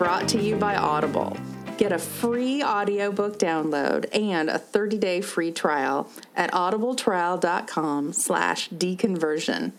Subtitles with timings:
[0.00, 1.36] brought to you by Audible.
[1.76, 9.72] Get a free audiobook download and a 30-day free trial at audibletrial.com slash deconversion.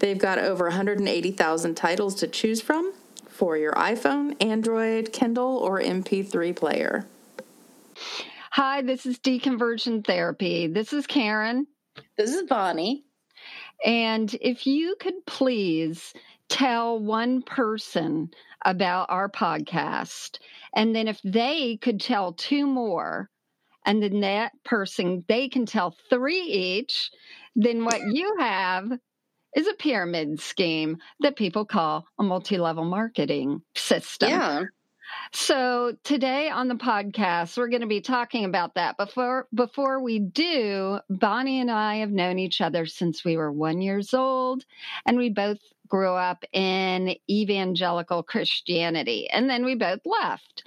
[0.00, 2.92] They've got over 180,000 titles to choose from
[3.28, 7.06] for your iPhone, Android, Kindle, or MP3 player.
[8.50, 10.66] Hi, this is Deconversion Therapy.
[10.66, 11.68] This is Karen.
[12.18, 13.04] This is Bonnie.
[13.86, 16.14] And if you could please
[16.48, 18.30] tell one person
[18.64, 20.38] about our podcast,
[20.74, 23.28] and then if they could tell two more,
[23.84, 27.10] and then that person, they can tell three each,
[27.56, 28.90] then what you have
[29.54, 34.30] is a pyramid scheme that people call a multi level marketing system.
[34.30, 34.62] Yeah.
[35.32, 38.96] So today on the podcast, we're going to be talking about that.
[38.96, 43.82] Before before we do, Bonnie and I have known each other since we were one
[43.82, 44.64] years old,
[45.06, 45.58] and we both
[45.92, 50.64] grew up in evangelical Christianity, and then we both left,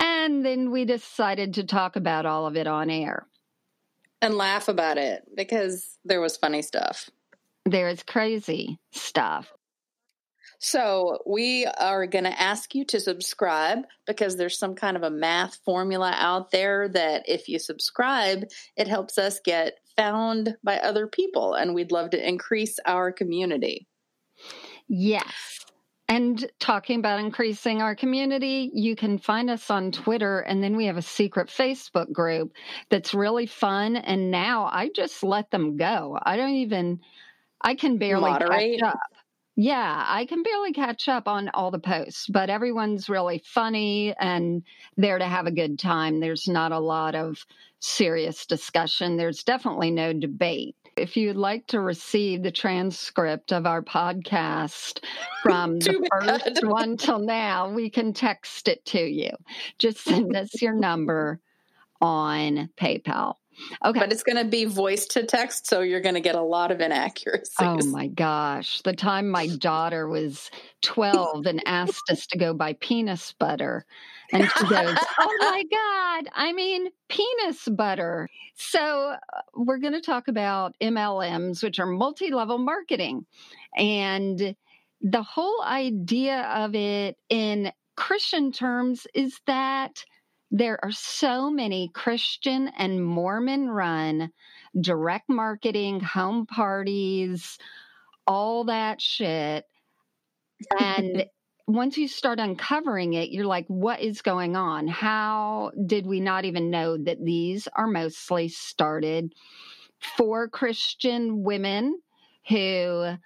[0.00, 3.26] and then we decided to talk about all of it on air
[4.22, 7.10] and laugh about it because there was funny stuff.
[7.66, 9.52] There is crazy stuff.
[10.60, 15.10] So, we are going to ask you to subscribe because there's some kind of a
[15.10, 18.46] math formula out there that if you subscribe,
[18.78, 21.52] it helps us get found by other people.
[21.52, 23.86] And we'd love to increase our community.
[24.88, 25.32] Yes.
[26.06, 30.40] And talking about increasing our community, you can find us on Twitter.
[30.40, 32.52] And then we have a secret Facebook group
[32.90, 33.96] that's really fun.
[33.96, 36.18] And now I just let them go.
[36.22, 37.00] I don't even,
[37.62, 38.80] I can barely Moderate.
[38.80, 38.98] catch up.
[39.56, 44.64] Yeah, I can barely catch up on all the posts, but everyone's really funny and
[44.96, 46.18] there to have a good time.
[46.18, 47.46] There's not a lot of
[47.78, 49.16] serious discussion.
[49.16, 50.76] There's definitely no debate.
[50.96, 55.00] If you'd like to receive the transcript of our podcast
[55.42, 59.30] from the first one till now, we can text it to you.
[59.78, 61.40] Just send us your number
[62.00, 63.34] on PayPal.
[63.84, 63.98] Okay.
[63.98, 66.70] But it's going to be voice to text, so you're going to get a lot
[66.70, 67.54] of inaccuracies.
[67.58, 68.80] Oh my gosh.
[68.82, 70.50] The time my daughter was
[70.82, 73.84] 12 and asked us to go buy penis butter.
[74.32, 78.28] And she goes, Oh my God, I mean, penis butter.
[78.56, 83.26] So uh, we're going to talk about MLMs, which are multi level marketing.
[83.76, 84.56] And
[85.00, 90.04] the whole idea of it in Christian terms is that
[90.54, 94.30] there are so many Christian and Mormon run
[94.80, 97.58] direct marketing, home parties,
[98.24, 99.64] all that shit.
[100.78, 101.26] And
[101.66, 104.86] once you start uncovering it, you're like, what is going on?
[104.86, 109.34] How did we not even know that these are mostly started
[110.16, 111.98] for Christian women
[112.48, 113.16] who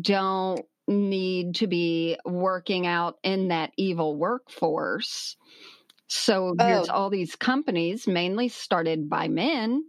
[0.00, 5.36] don't need to be working out in that evil workforce?
[6.14, 6.92] So there's Oh.
[6.92, 9.84] all these companies, mainly started by men.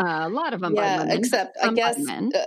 [0.00, 1.16] Uh, a lot of them by yeah, women.
[1.16, 2.44] except I guess uh,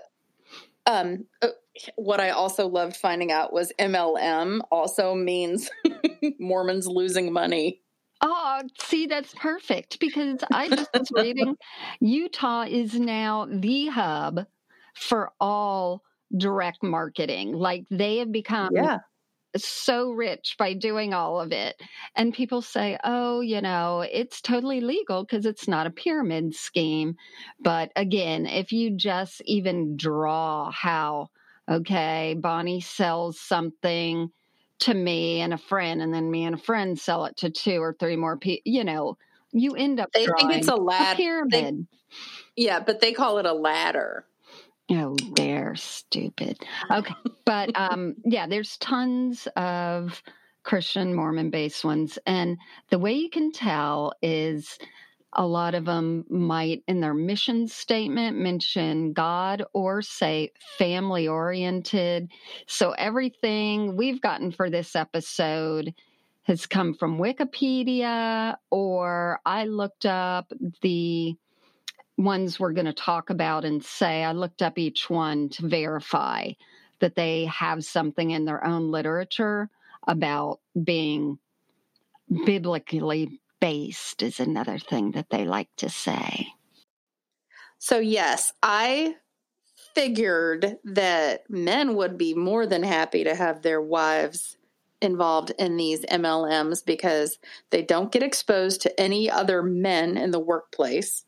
[0.86, 1.48] um, uh,
[1.96, 5.70] what I also loved finding out was MLM also means
[6.40, 7.82] Mormons losing money.
[8.22, 11.56] Oh, see, that's perfect because I just was reading
[12.02, 14.46] Utah is now the hub
[14.96, 16.04] for all
[16.36, 17.54] direct marketing.
[17.54, 18.74] Like they have become
[19.56, 21.82] so rich by doing all of it.
[22.16, 27.16] And people say, oh, you know, it's totally legal because it's not a pyramid scheme.
[27.60, 31.30] But again, if you just even draw how,
[31.70, 34.32] okay, Bonnie sells something
[34.80, 37.82] to me and a friend, and then me and a friend sell it to two
[37.82, 39.18] or three more people, you know,
[39.52, 41.18] you end up They think it's a ladder.
[41.18, 41.88] they- pyramid.
[42.56, 44.26] Yeah, but they call it a ladder.
[44.92, 46.60] Oh, they're stupid.
[46.90, 47.14] Okay.
[47.46, 50.22] But um, yeah, there's tons of
[50.64, 52.18] Christian Mormon based ones.
[52.26, 52.58] And
[52.90, 54.78] the way you can tell is
[55.34, 62.30] a lot of them might, in their mission statement, mention God or say family oriented.
[62.66, 65.94] So everything we've gotten for this episode
[66.44, 71.38] has come from Wikipedia, or I looked up the
[72.20, 76.52] ones we're going to talk about and say, I looked up each one to verify
[77.00, 79.70] that they have something in their own literature
[80.06, 81.40] about being
[82.46, 86.48] biblically based, is another thing that they like to say.
[87.78, 89.16] So, yes, I
[89.96, 94.58] figured that men would be more than happy to have their wives
[95.02, 97.40] involved in these MLMs because
[97.70, 101.24] they don't get exposed to any other men in the workplace.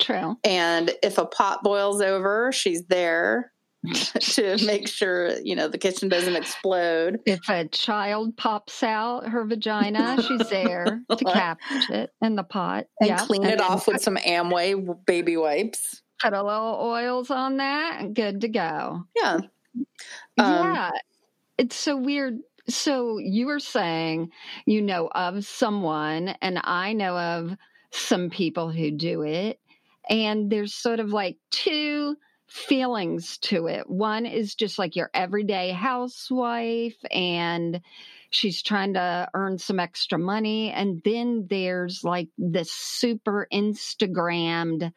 [0.00, 0.36] True.
[0.44, 3.52] And if a pot boils over, she's there
[4.20, 7.20] to make sure you know the kitchen doesn't explode.
[7.24, 11.58] If a child pops out her vagina, she's there to catch
[11.90, 13.24] it in the pot and yeah.
[13.24, 16.02] clean and it off with some Amway baby wipes.
[16.20, 19.04] Put a little oils on that, good to go.
[19.16, 19.46] Yeah, um,
[20.36, 20.90] yeah.
[21.56, 22.38] It's so weird.
[22.68, 24.30] So you were saying
[24.66, 27.56] you know of someone, and I know of
[27.92, 29.58] some people who do it,
[30.08, 32.16] and there's sort of like two
[32.46, 33.88] feelings to it.
[33.88, 37.80] One is just like your everyday housewife and
[38.30, 40.70] she's trying to earn some extra money.
[40.70, 44.92] And then there's like this super Instagrammed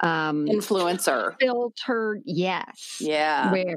[0.00, 2.98] um, influencer filtered, yes.
[3.00, 3.50] Yeah.
[3.50, 3.76] Where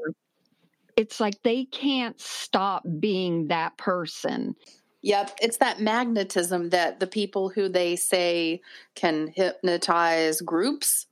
[0.96, 4.56] it's like they can't stop being that person.
[5.01, 8.61] Yep, it's that magnetism that the people who they say
[8.95, 11.07] can hypnotize groups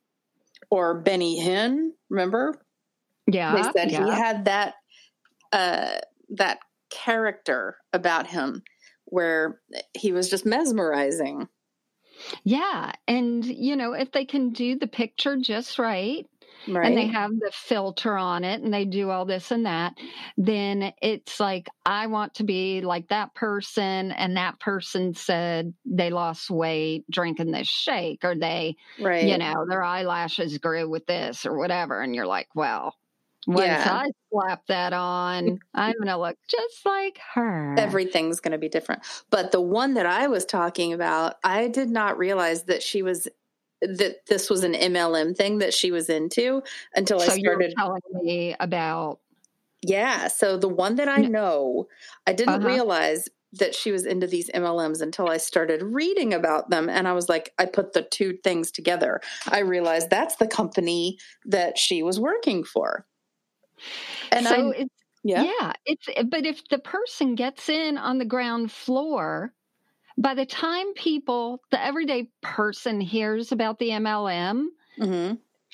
[0.70, 2.60] or Benny Hinn, remember?
[3.28, 3.56] Yeah.
[3.56, 4.06] They said yeah.
[4.06, 4.76] he had that
[5.52, 6.00] uh
[6.30, 6.60] that
[6.90, 8.64] character about him
[9.06, 9.60] where
[9.94, 11.48] he was just mesmerizing.
[12.44, 16.26] Yeah, and you know, if they can do the picture just right,
[16.68, 16.88] right.
[16.88, 19.94] and they have the filter on it and they do all this and that,
[20.38, 24.12] then it's like, I want to be like that person.
[24.12, 29.24] And that person said they lost weight drinking this shake, or they, right.
[29.24, 32.02] you know, their eyelashes grew with this or whatever.
[32.02, 32.96] And you're like, well,
[33.48, 33.86] once yeah.
[33.88, 37.76] I slap that on, I'm going to look just like her.
[37.78, 39.04] Everything's going to be different.
[39.30, 43.28] But the one that I was talking about, I did not realize that she was
[43.88, 46.62] that this was an MLM thing that she was into
[46.96, 49.20] until so I started telling me about.
[49.82, 51.88] Yeah, so the one that I know,
[52.26, 52.68] I didn't uh-huh.
[52.68, 56.90] realize that she was into these MLMs until I started reading about them.
[56.90, 59.22] And I was like, I put the two things together.
[59.48, 63.06] I realized that's the company that she was working for.
[64.32, 65.44] And so I, it's, yeah.
[65.44, 69.54] yeah, it's, but if the person gets in on the ground floor,
[70.18, 74.68] by the time people, the everyday person hears about the MLM,
[75.00, 75.34] mm-hmm.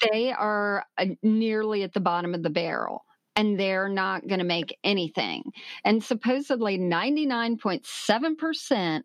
[0.09, 3.03] they are uh, nearly at the bottom of the barrel
[3.35, 5.51] and they're not going to make anything.
[5.85, 9.03] And supposedly 99.7%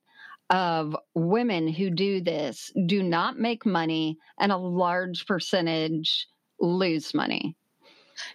[0.48, 6.28] of women who do this do not make money and a large percentage
[6.60, 7.56] lose money.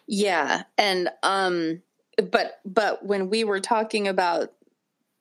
[0.07, 1.81] Yeah, and um
[2.31, 4.53] but but when we were talking about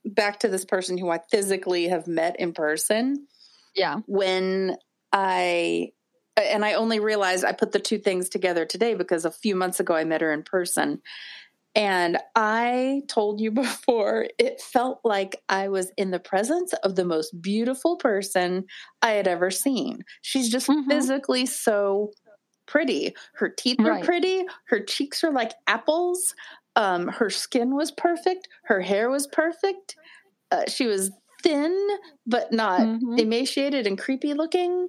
[0.05, 3.27] back to this person who I physically have met in person.
[3.75, 4.01] Yeah.
[4.07, 4.77] When
[5.13, 5.93] I
[6.37, 9.81] and I only realized I put the two things together today because a few months
[9.81, 11.03] ago I met her in person.
[11.75, 17.05] And I told you before, it felt like I was in the presence of the
[17.05, 18.65] most beautiful person
[19.03, 20.05] I had ever seen.
[20.23, 20.89] She's just mm-hmm.
[20.89, 22.13] physically so
[22.67, 23.15] pretty.
[23.35, 24.01] Her teeth right.
[24.01, 24.45] are pretty.
[24.67, 26.35] Her cheeks are like apples.
[26.77, 28.49] Um, her skin was perfect.
[28.65, 29.97] Her hair was perfect.
[30.51, 31.11] Uh, she was
[31.43, 31.89] thin,
[32.27, 33.19] but not mm-hmm.
[33.19, 34.89] emaciated and creepy looking.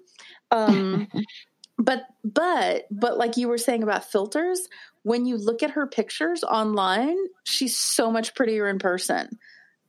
[0.52, 1.08] Um,
[1.78, 4.68] but but but like you were saying about filters,
[5.04, 9.40] when you look at her pictures online, she's so much prettier in person.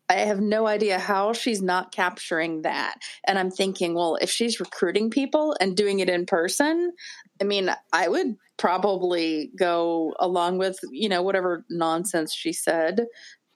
[0.08, 2.96] I have no idea how she's not capturing that.
[3.26, 6.92] And I'm thinking, well, if she's recruiting people and doing it in person,
[7.40, 13.06] I mean, I would probably go along with, you know, whatever nonsense she said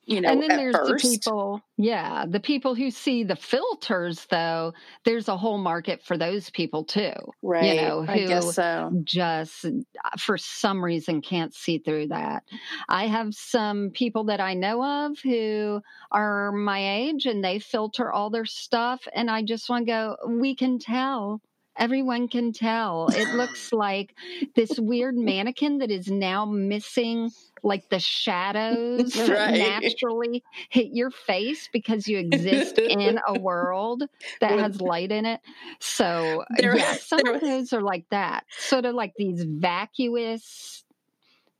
[0.06, 1.02] you know, and then there's first.
[1.02, 4.72] the people, yeah, the people who see the filters, though.
[5.04, 7.74] There's a whole market for those people too, right?
[7.74, 8.92] You know, who so.
[9.02, 9.70] just uh,
[10.16, 12.44] for some reason can't see through that.
[12.88, 15.82] I have some people that I know of who
[16.12, 20.16] are my age, and they filter all their stuff, and I just want to go.
[20.28, 21.40] We can tell
[21.78, 23.08] everyone can tell.
[23.08, 24.14] It looks like
[24.54, 27.30] this weird mannequin that is now missing
[27.62, 29.58] like the shadows right.
[29.58, 34.04] naturally hit your face because you exist in a world
[34.40, 35.40] that has light in it.
[35.80, 38.44] So uh, there, yeah, some there, of those are like that.
[38.58, 40.84] Sort of like these vacuous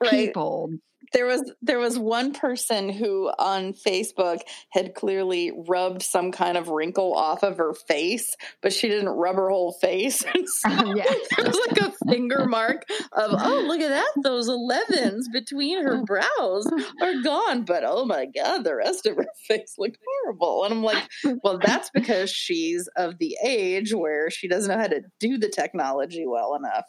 [0.01, 0.11] right.
[0.11, 0.71] people
[1.13, 6.69] there was there was one person who on Facebook had clearly rubbed some kind of
[6.69, 10.19] wrinkle off of her face, but she didn't rub her whole face.
[10.45, 11.05] so yeah.
[11.37, 16.03] there was like a finger mark of oh look at that those 11s between her
[16.05, 16.67] brows
[17.01, 20.65] are gone, but oh my god the rest of her face looked horrible.
[20.65, 21.09] And I'm like,
[21.43, 25.49] well that's because she's of the age where she doesn't know how to do the
[25.49, 26.85] technology well enough.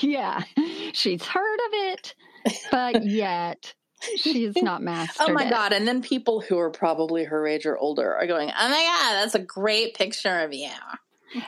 [0.00, 0.42] Yeah,
[0.92, 2.14] she's heard of it
[2.70, 3.74] but yet
[4.16, 5.26] she is not mastered.
[5.28, 5.50] oh my it.
[5.50, 5.72] god!
[5.72, 9.22] And then people who are probably her age or older are going, "Oh my god,
[9.22, 10.68] that's a great picture of you."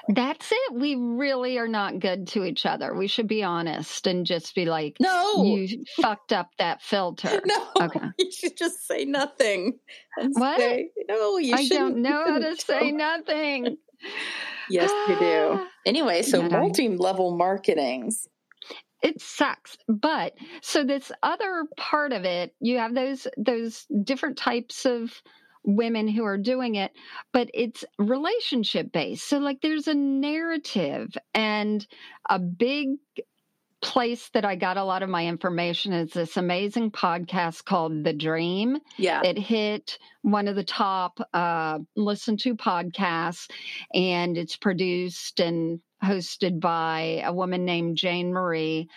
[0.08, 0.74] That's it.
[0.74, 2.92] We really are not good to each other.
[2.92, 5.44] We should be honest and just be like, No.
[5.44, 7.40] you fucked up that filter.
[7.46, 8.00] No, Okay.
[8.18, 9.78] you should just say nothing.
[10.32, 10.58] What?
[10.58, 12.02] say- no, you I shouldn't.
[12.02, 13.76] don't know how to say nothing.
[14.68, 15.66] Yes, you do.
[15.86, 18.26] Anyway, so multi-level marketings.
[19.02, 24.84] It sucks but so this other part of it you have those those different types
[24.86, 25.22] of
[25.64, 26.92] women who are doing it
[27.32, 31.86] but it's relationship based so like there's a narrative and
[32.30, 32.88] a big
[33.82, 38.12] place that i got a lot of my information is this amazing podcast called the
[38.12, 39.20] dream Yeah.
[39.24, 43.48] it hit one of the top uh, listen to podcasts,
[43.94, 48.88] and it's produced and hosted by a woman named Jane Marie.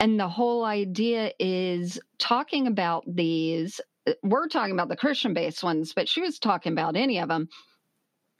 [0.00, 3.80] And the whole idea is talking about these.
[4.06, 7.28] Uh, we're talking about the Christian based ones, but she was talking about any of
[7.28, 7.48] them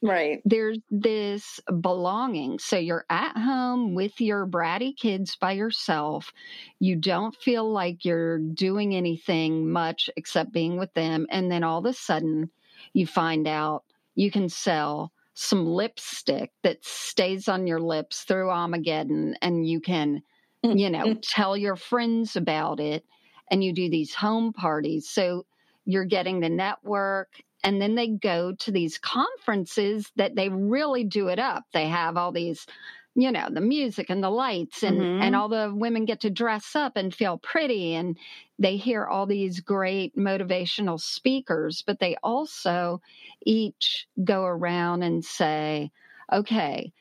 [0.05, 0.41] right.
[0.45, 2.59] there's this belonging.
[2.59, 6.33] So you're at home with your bratty kids by yourself.
[6.79, 11.27] You don't feel like you're doing anything much except being with them.
[11.31, 12.51] And then all of a sudden,
[12.93, 19.37] you find out you can sell some lipstick that stays on your lips through Armageddon
[19.43, 20.23] and you can,
[20.65, 21.19] mm, you know, mm.
[21.23, 23.05] tell your friends about it.
[23.51, 25.09] And you do these home parties.
[25.09, 25.45] So
[25.85, 27.29] you're getting the network
[27.65, 32.17] and then they go to these conferences that they really do it up they have
[32.17, 32.67] all these
[33.15, 35.21] you know the music and the lights and Mhm.
[35.21, 38.19] and all the women get to dress up and feel pretty and
[38.59, 43.01] they hear all these great motivational speakers but they also
[43.47, 45.91] each go around and say
[46.33, 46.93] okay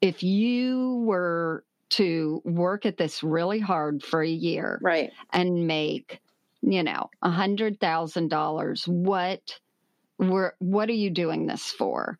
[0.00, 5.12] if you were to work at this really hard for a year Right.
[5.32, 6.20] and make
[6.62, 9.60] you know a hundred thousand dollars what
[10.18, 12.18] were what are you doing this for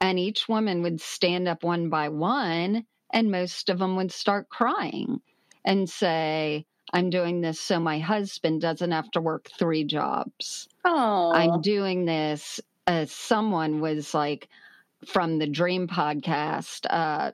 [0.00, 4.48] and each woman would stand up one by one and most of them would start
[4.48, 5.20] crying
[5.64, 11.32] and say i'm doing this so my husband doesn't have to work three jobs Oh.
[11.32, 14.48] i'm doing this as someone was like
[15.06, 17.32] from the dream podcast uh,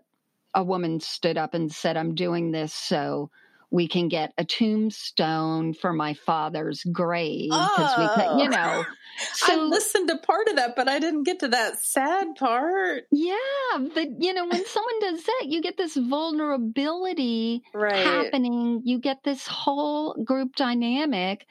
[0.55, 3.31] a woman stood up and said i'm doing this so
[3.71, 8.51] we can get a tombstone for my father's grave because we could oh, you Oh.
[8.51, 8.85] know
[9.49, 13.05] I listened to part of that, but I didn't get to that sad part.
[13.13, 18.05] yeah but you know when someone does that you get this vulnerability Right.
[18.05, 21.47] happening you get this whole group dynamic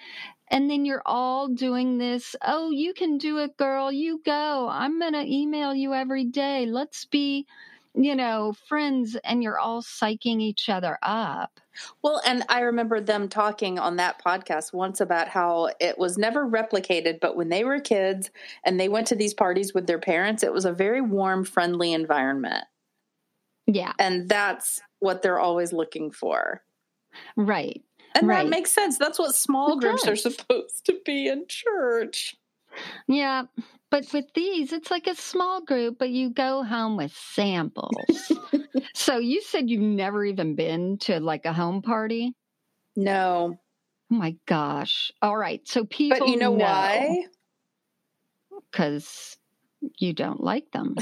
[0.50, 5.00] and then you're all doing this oh you can do it girl you go i'm
[5.00, 7.46] going to email you every day let's be
[7.96, 11.60] you know friends and you're all psyching each other up
[12.04, 16.46] Well, and I remember them talking on that podcast once about how it was never
[16.48, 18.30] replicated, but when they were kids
[18.64, 21.92] and they went to these parties with their parents, it was a very warm, friendly
[21.94, 22.66] environment.
[23.68, 26.64] yeah And that's what they're always looking for.
[27.36, 27.82] right
[28.16, 28.46] And Right.
[28.46, 28.98] that makes sense.
[28.98, 32.36] That's what small It groups are supposed to be in church.
[33.08, 33.44] Yeah
[33.90, 38.32] but with these it's like a small group but you go home with samples
[38.94, 42.34] so you said you've never even been to like a home party
[42.96, 43.60] No.
[44.12, 45.12] Oh my gosh.
[45.22, 45.68] All right.
[45.68, 47.24] So people But you know why?
[48.72, 49.38] Because
[50.00, 50.96] you don't like them.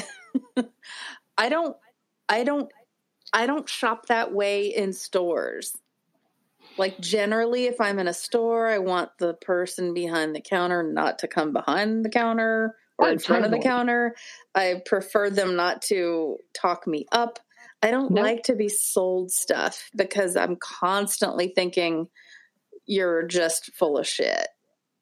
[1.38, 1.76] I don't
[2.30, 2.72] I don't
[3.34, 5.76] I don't shop that way in stores.
[6.78, 11.20] Like generally if I'm in a store, I want the person behind the counter not
[11.20, 14.16] to come behind the counter or Oh, in front of the counter.
[14.56, 17.40] I prefer them not to talk me up.
[17.84, 18.24] I don't Nope.
[18.24, 22.08] like to be sold stuff because I'm constantly thinking
[22.86, 24.48] you're just full of shit.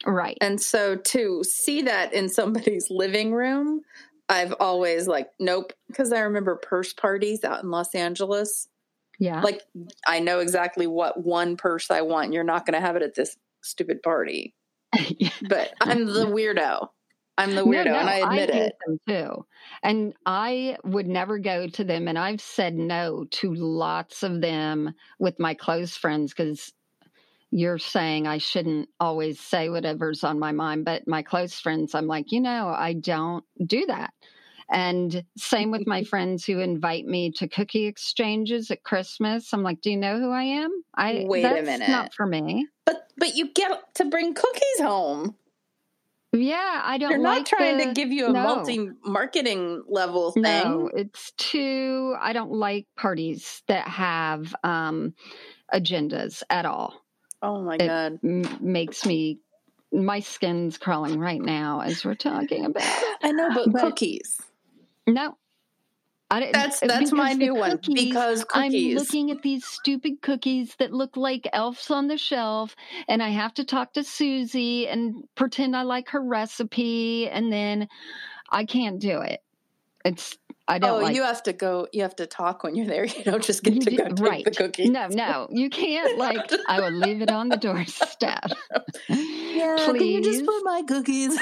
[0.05, 0.37] Right.
[0.39, 3.81] And so to see that in somebody's living room,
[4.29, 5.73] I've always like, nope.
[5.87, 8.67] Because I remember purse parties out in Los Angeles.
[9.19, 9.41] Yeah.
[9.41, 9.61] Like,
[10.07, 12.33] I know exactly what one purse I want.
[12.33, 14.55] You're not going to have it at this stupid party.
[15.19, 15.29] Yeah.
[15.47, 16.87] But I'm the weirdo.
[17.37, 18.99] I'm the weirdo, no, and I admit hate it.
[19.07, 19.45] too.
[19.81, 22.07] And I would never go to them.
[22.07, 26.73] And I've said no to lots of them with my close friends because
[27.51, 30.83] you're saying I shouldn't always say whatever's on my mind.
[30.83, 34.13] But my close friends, I'm like, you know, I don't do that.
[34.71, 39.51] And same with my friends who invite me to cookie exchanges at Christmas.
[39.53, 40.71] I'm like, do you know who I am?
[40.95, 41.89] I Wait a minute.
[41.89, 42.67] not for me.
[42.85, 45.35] But but you get to bring cookies home.
[46.31, 48.43] Yeah, I don't They're not like trying the- to give you a no.
[48.43, 50.43] multi marketing level thing.
[50.43, 52.15] No, it's too.
[52.21, 55.15] I don't like parties that have um,
[55.73, 56.93] agendas at all.
[57.41, 58.19] Oh my It- god.
[58.23, 59.39] M- makes me.
[59.91, 62.83] My skin's crawling right now as we're talking about.
[63.23, 64.39] I know, but, But- cookies.
[65.13, 65.37] No,
[66.31, 70.75] I, That's that's my the new one cookies, because I'm looking at these stupid cookies
[70.77, 72.75] that look like elves on the shelf,
[73.07, 77.87] and I have to talk to Susie and pretend I like her recipe, and then
[78.47, 79.39] I can't do it.
[80.05, 80.37] It's
[80.67, 81.87] I oh, don't like you have to go.
[81.93, 83.05] You have to talk when you're there.
[83.17, 84.45] You don't just get to do- go take the right.
[84.55, 84.89] cookies.
[84.91, 86.15] no, no, you can't.
[86.19, 88.51] Like I would leave it on the doorstep.
[89.09, 91.37] Yeah, can you just put my cookies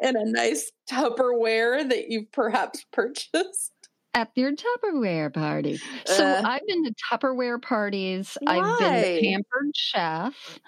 [0.00, 3.72] in a, nice Tupperware that you've perhaps purchased?
[4.14, 5.78] at your Tupperware party.
[6.04, 6.42] So Uh.
[6.44, 8.36] I've been to Tupperware parties.
[8.46, 10.58] I've been to Pampered Chef.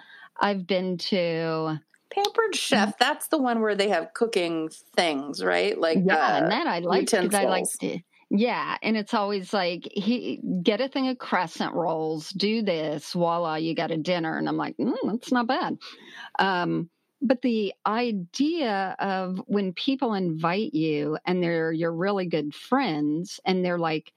[0.40, 2.96] I've been to Pampered Chef.
[2.98, 5.78] That's the one where they have cooking things, right?
[5.78, 7.98] Like yeah, uh, and that I like because I like to.
[8.34, 13.56] Yeah, and it's always like he get a thing of crescent rolls, do this, voila,
[13.56, 15.76] you got a dinner, and I'm like, mm, that's not bad.
[16.38, 16.88] Um,
[17.22, 23.64] but the idea of when people invite you and they're your really good friends, and
[23.64, 24.12] they're like,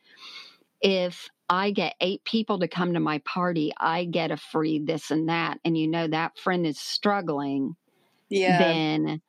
[0.82, 5.12] if I get eight people to come to my party, I get a free this
[5.12, 7.76] and that, and you know that friend is struggling,
[8.30, 8.58] yeah.
[8.58, 9.22] then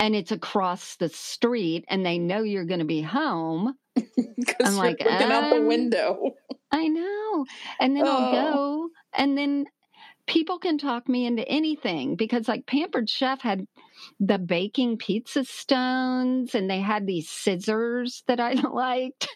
[0.00, 3.74] and it's across the street and they know you're going to be home
[4.64, 6.34] I'm like, looking out the um, window.
[6.70, 7.46] i know
[7.80, 8.32] and then i'll Oh.
[8.32, 9.66] go and then
[10.28, 13.66] people can talk me into anything because like pampered chef had
[14.20, 19.28] the baking pizza stones and they had these scissors that i liked.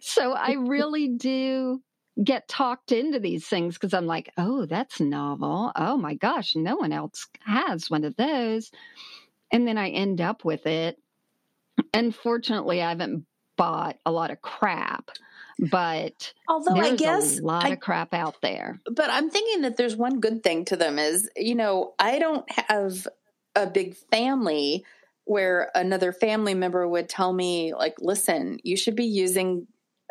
[0.00, 1.82] So i really do
[2.22, 5.72] get talked into these things because i'm like oh that's novel.
[5.76, 8.70] Oh my gosh no one else has one of those.
[9.52, 10.96] And then i end up with it.
[11.92, 13.26] Unfortunately i haven't
[13.56, 15.10] bought a lot of crap
[15.58, 19.76] but Although I guess a lot I of crap out there but I'm thinking that
[19.76, 23.06] there's one good thing to them is, you know, I don't have
[23.56, 24.84] a big family
[25.24, 29.66] where another family member would tell me, like, listen, you should be using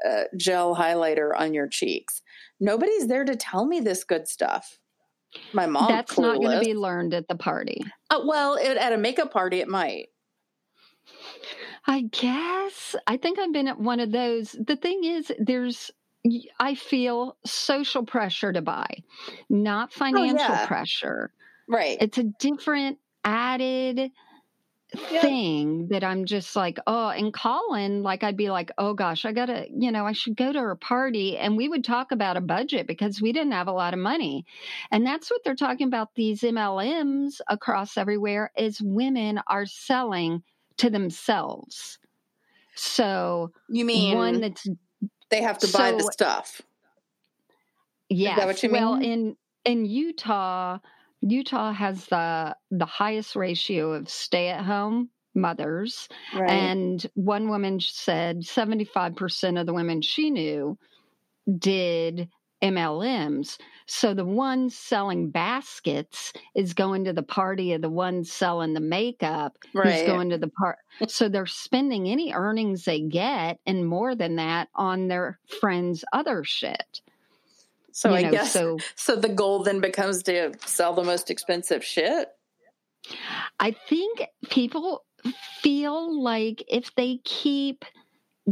[0.07, 2.21] uh, gel highlighter on your cheeks.
[2.59, 4.79] Nobody's there to tell me this good stuff.
[5.53, 8.93] My mom, that's not going to be learned at the party Uh, well, it, at
[8.93, 10.07] a makeup party, it might.
[11.87, 12.95] I guess.
[13.07, 14.55] I think I've been at one of those.
[14.65, 15.91] The thing is, there's,
[16.59, 18.87] I feel social pressure to buy,
[19.49, 20.67] not oh, financial Oh, yeah.
[20.67, 21.31] pressure.
[21.67, 21.97] Right.
[22.01, 24.11] It's a different added
[25.11, 25.21] Yeah.
[25.21, 29.33] thing that I'm just like, oh, and Colin, like, I'd be like, oh gosh, I
[29.33, 31.37] gotta, you know, I should go to her party.
[31.37, 34.45] And we would talk about a budget because we didn't have a lot of money.
[34.91, 40.43] And that's what they're talking about these MLMs across everywhere is women are selling
[40.77, 41.99] to themselves.
[42.75, 44.67] So you mean one that's
[45.29, 46.61] they have to buy the so- stuff?
[48.09, 49.35] yes, what you well mean?
[49.65, 50.79] in in Utah,
[51.21, 56.07] Utah has the the highest ratio of stay at home mothers.
[56.35, 56.49] Right.
[56.49, 60.77] And one woman said 75% of the women she knew
[61.59, 62.27] did
[62.61, 63.57] MLMs.
[63.85, 68.79] So the one selling baskets is going to the party of the one selling the
[68.79, 70.79] makeup who's going to the part.
[71.07, 76.43] So they're spending any earnings they get and more than that on their friends' other
[76.43, 77.01] shit.
[77.91, 81.29] so You I know, guess so So the goal then becomes to sell the most
[81.29, 82.29] expensive shit.
[83.59, 85.05] I think people
[85.61, 87.85] feel like if they keep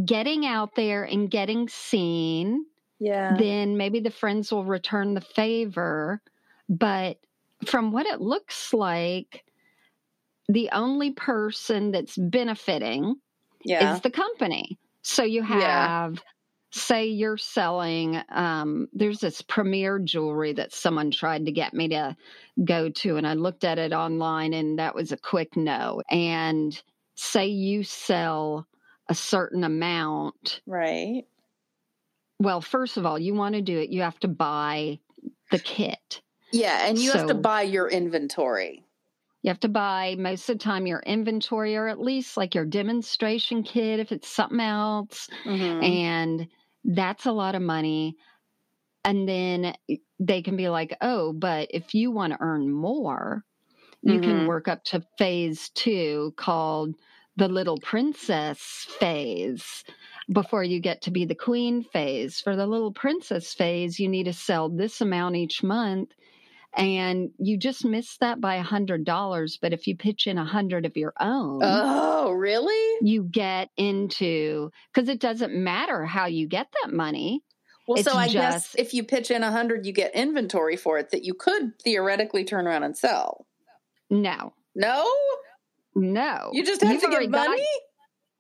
[0.06, 2.66] getting out there and getting seen,
[3.00, 3.36] Yeah.
[3.38, 6.22] then maybe the friends will return the favor.
[6.70, 7.18] But
[7.66, 9.46] from what it looks like,
[10.48, 13.16] the only person that's benefiting
[13.64, 13.96] yeah.
[13.96, 14.78] is the company.
[15.02, 15.88] So you Yeah.
[15.88, 16.24] have,
[16.72, 22.16] say, you're selling, um, there's this premier jewelry that someone tried to get me to
[22.64, 26.02] go to, and I looked at it online, and that was a quick no.
[26.10, 26.82] And
[27.16, 28.68] say you sell
[29.08, 30.62] a certain amount.
[30.66, 31.26] right.
[32.40, 35.00] Well, first of all, you want to do it, you have to buy
[35.52, 36.22] the kit.
[36.52, 38.84] Yeah, and you have to buy your inventory.
[39.44, 42.66] You have to buy most of the time your inventory or at least like your
[42.66, 45.30] demonstration kit if it's something else.
[45.46, 45.82] Mhm.
[45.82, 46.48] and
[46.86, 48.16] that's a lot of money
[49.06, 49.76] and then
[50.20, 53.46] they can be like oh but if you want to earn more
[54.04, 54.46] you can Mhm.
[54.46, 56.96] work up to phase two called
[57.38, 58.62] the little princess
[59.00, 59.84] phase
[60.32, 64.24] before you get to be the queen phase for the little princess phase you need
[64.26, 66.10] to sell this amount each month
[66.78, 70.44] and you just miss that by a hundred dollars but if you pitch in a
[70.46, 72.98] hundred of your own Oh, really?
[73.08, 77.44] you get into because it doesn't matter how you get that money.
[77.88, 80.98] Well, It's so I guess if you pitch in a hundred, you get inventory for
[80.98, 83.46] it that you could theoretically turn around and sell.
[84.10, 85.08] No, No,
[85.94, 86.50] no.
[86.52, 87.68] you just have You've to get already got- money.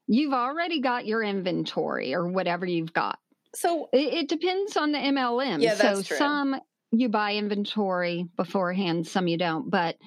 [0.07, 3.19] You've already got your inventory or whatever you've got.
[3.55, 5.61] So it, it depends on the MLM.
[5.61, 6.17] Yeah, so that's true.
[6.17, 6.59] some
[6.91, 9.69] you buy inventory beforehand, some you don't.
[9.69, 9.97] But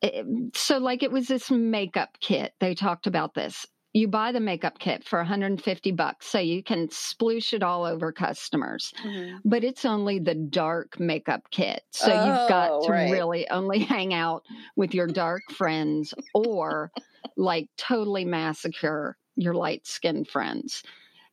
[0.00, 2.54] it, so, like, it was this makeup kit.
[2.60, 3.66] They talked about this.
[3.94, 8.10] You buy the makeup kit for 150 bucks, so you can sploosh it all over
[8.10, 8.92] customers.
[9.04, 9.42] Mhm.
[9.44, 12.94] But it's only the dark makeup kit, so you've got Oh, to right.
[12.94, 14.44] really only hang out
[14.76, 16.90] with your dark friends, or
[17.36, 20.82] like totally massacre your light skinned friends.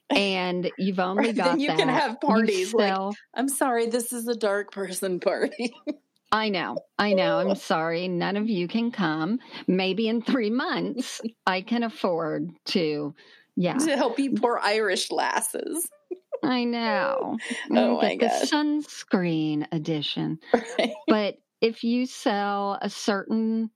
[0.10, 1.78] And you've only got then you that.
[1.78, 2.98] can have parties like
[3.34, 5.74] I'm sorry, this is a dark person party.
[6.32, 7.40] I know, I know.
[7.40, 9.40] I'm sorry, none of you can come.
[9.68, 13.16] Maybe in three months, I can afford to.
[13.56, 15.90] Yeah, to help you poor Irish lasses.
[16.44, 17.38] I know.
[17.72, 18.50] Oh Mm, my Get gosh.
[18.50, 20.40] the sunscreen edition.
[20.54, 20.94] Right.
[21.08, 23.70] But if you sell a certain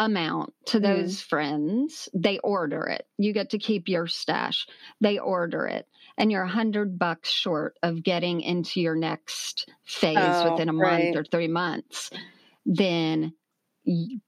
[0.00, 0.80] amount to Mhm.
[0.80, 3.06] those friends, they order it.
[3.18, 4.66] You get to keep your stash.
[5.00, 5.88] They order it.
[6.18, 10.74] And you're a hundred bucks short of getting into your next phase Oh, within a
[10.78, 11.12] right.
[11.12, 12.10] month or three months.
[12.66, 13.34] Then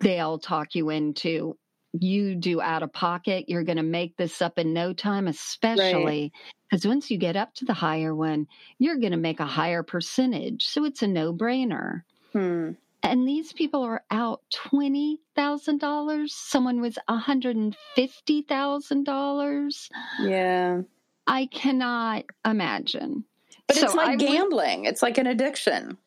[0.00, 1.58] they'll talk you into
[1.94, 3.46] you do out of pocket.
[3.48, 6.32] You're going to make this up in no time, especially
[6.70, 8.46] because once you get up to the higher one,
[8.78, 10.66] you're going to make a higher percentage.
[10.66, 12.02] So it's a no brainer.
[12.32, 12.72] Hmm.
[13.02, 16.34] And these people are out twenty thousand dollars.
[16.34, 19.88] Someone was a hundred and fifty thousand dollars.
[20.20, 20.82] Yeah.
[21.26, 23.24] I cannot imagine.
[23.66, 24.84] But So it's like I gambling.
[24.84, 25.98] It's like an addiction.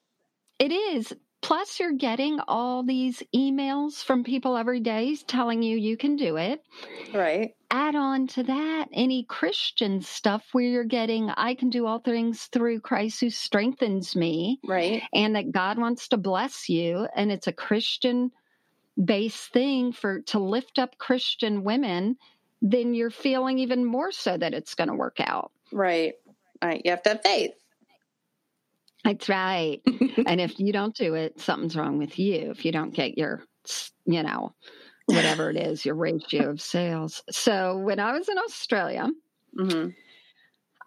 [0.60, 1.14] It is.
[1.46, 6.38] Plus, you're getting all these emails from people every day telling you you can do
[6.38, 6.64] it.
[7.14, 7.52] Right.
[7.70, 12.46] Add on to that any Christian stuff where you're getting, I can do all things
[12.46, 14.60] through Christ who strengthens me.
[14.64, 15.04] Right.
[15.14, 18.32] and that God wants to bless you and it's a Christian
[19.04, 22.18] based thing for to lift up Christian women,
[22.64, 25.52] then you're feeling even more so that it's going to work out.
[25.72, 26.14] Right.
[26.64, 26.82] Right.
[26.84, 27.52] You have to have faith.
[29.06, 29.82] That's right.
[30.28, 32.52] and if you don't do it, something's wrong with you.
[32.52, 33.44] If you don't get your,
[34.06, 34.54] you know,
[35.06, 37.24] whatever it is, your ratio of sales.
[37.30, 39.10] So when I was in Australia,
[39.58, 39.90] hmm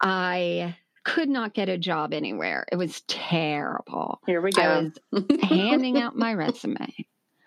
[0.01, 2.65] I could not get a job anywhere.
[2.71, 4.21] It was terrible.
[4.27, 4.91] Here we I go.
[5.13, 6.93] was handing out my resume.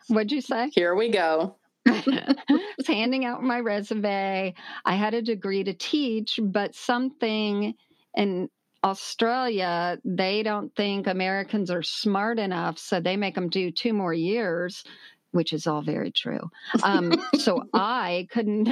[0.08, 0.70] What'd you say?
[0.74, 1.56] Here we go.
[1.86, 2.34] I
[2.76, 4.54] was handing out my resume.
[4.84, 7.74] I had a degree to teach, but something
[8.14, 8.48] in
[8.84, 14.12] Australia, they don't think Americans are smart enough, so they make them do two more
[14.14, 14.84] years,
[15.30, 16.50] which is all very true.
[16.82, 18.70] Um, so I couldn't,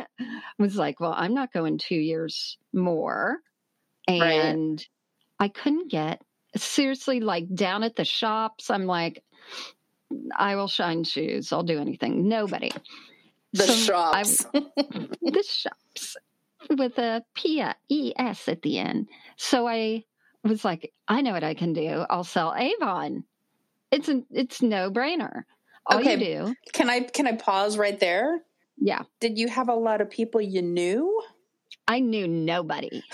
[0.58, 3.38] was like, well, I'm not going two years more.
[4.08, 4.22] Right.
[4.22, 4.84] And
[5.38, 6.20] I couldn't get,
[6.56, 9.22] seriously, like down at the shops, I'm like,
[10.36, 11.52] I will shine shoes.
[11.52, 12.28] I'll do anything.
[12.28, 12.72] Nobody.
[13.52, 14.44] The So I- shops.
[15.22, 16.16] the shops
[16.76, 19.08] with a P E S at the end.
[19.36, 20.04] So I
[20.44, 22.04] was like, I know what I can do.
[22.10, 23.24] I'll sell Avon.
[23.90, 25.44] It's a, it's no brainer.
[25.86, 26.12] All Okay.
[26.12, 28.40] you do, can I can I pause right there?
[28.78, 29.02] yeah.
[29.20, 31.22] Did you have a lot of people you knew?
[31.88, 33.02] I knew nobody.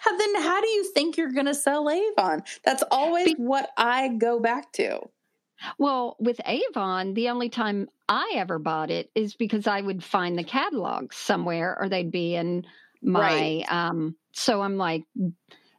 [0.00, 2.42] How, then how do you think you're going to sell Avon?
[2.64, 5.00] That's always Be- what I go back to.
[5.78, 10.38] Well, with Avon, the only time I ever bought it is because I would find
[10.38, 12.66] the catalog somewhere or they'd be in
[13.02, 13.66] my Right.
[13.68, 15.04] um so I'm like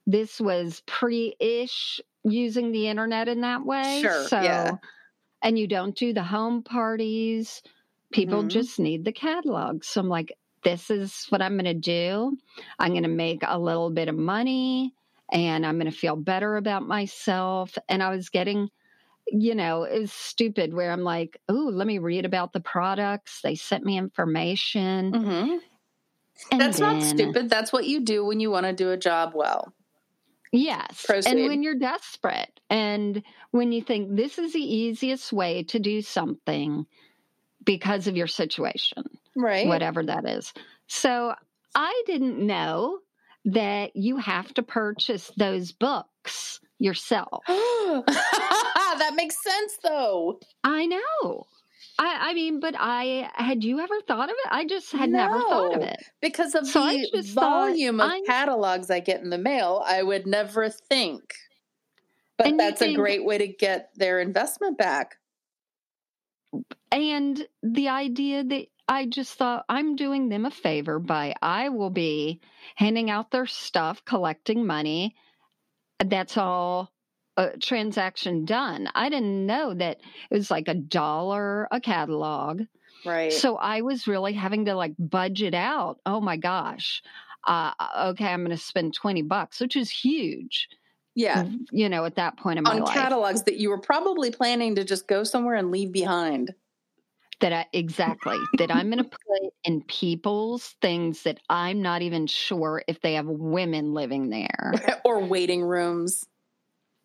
[0.08, 4.08] this was pre-ish using the internet in that way.
[4.08, 4.80] Sure, So yeah.
[5.44, 7.64] and you don't do the home parties.
[8.14, 8.46] People Mhm.
[8.46, 9.84] just need the catalog.
[9.84, 12.38] So I'm like this is what I'm going to do.
[12.80, 14.94] I'm going to make a little bit of money
[15.32, 18.70] and I'm going to feel better about myself and I was getting
[19.32, 23.40] you know, it was stupid where I'm like, oh, let me read about the products.
[23.42, 25.14] They sent me information.
[25.14, 25.58] hmm
[26.52, 27.50] And That's not stupid.
[27.50, 29.74] That's what you do when you want to do a job well.
[30.52, 31.06] Yes.
[31.06, 31.32] Proceed.
[31.32, 36.02] And when you're desperate and when you think this is the easiest way to do
[36.02, 36.86] something
[37.64, 39.04] because of your situation,
[39.36, 39.68] Right.
[39.68, 40.54] whatever that is.
[40.88, 41.34] So
[41.74, 43.00] I didn't know
[43.46, 47.44] that you have to purchase those books yourself.
[47.48, 50.40] that makes sense though.
[50.64, 51.46] I know.
[52.00, 54.50] I, I mean, but I had you ever thought of it?
[54.52, 56.04] I just had never thought of it.
[56.22, 59.84] Because of So the just thought, volume of I'm- catalogs I get in the mail,
[59.86, 61.34] I would never think.
[62.38, 65.18] But that's a great way to get their investment back.
[66.92, 71.92] And the idea that I just thought I'm doing them a favor by I will
[71.92, 72.42] be
[72.76, 75.16] handing out their stuff, collecting money.
[76.06, 76.92] That's all
[77.38, 78.90] a transaction done.
[78.94, 82.64] I didn't know that it was like a dollar a catalog
[83.06, 83.34] Right.
[83.34, 86.00] So I was really having to like budget out.
[86.06, 87.02] Oh my gosh.
[87.46, 87.72] Uh,
[88.10, 90.68] okay, I'm going to spend 20 bucks, which is huge.
[91.16, 91.46] Yeah.
[91.72, 92.94] You know, at that point in my On life.
[92.94, 96.54] catalogs that you were probably planning to just go somewhere and leave behind.
[97.42, 102.28] That I exactly that I'm going to put in people's things that I'm not even
[102.28, 104.74] sure if they have women living there.
[105.06, 106.26] or waiting rooms.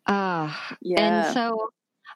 [0.05, 1.01] Uh, Yeah.
[1.01, 1.69] and so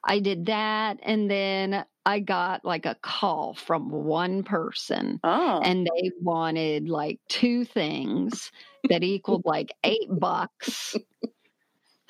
[0.03, 5.61] I did that and then I got like a call from one person oh.
[5.63, 8.51] and they wanted like two things
[8.89, 10.95] that equaled like 8 bucks.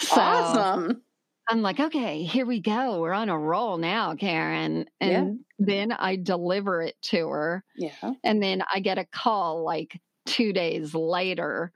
[0.04, 1.04] So awesome.
[1.48, 3.02] I'm like, okay, here we go.
[3.02, 4.86] We're on a roll now, Karen.
[5.00, 5.34] And Yeah.
[5.60, 7.66] then I deliver it to her.
[7.76, 8.14] Yeah.
[8.24, 11.74] And then I get a call like two days later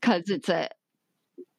[0.00, 0.70] because it's a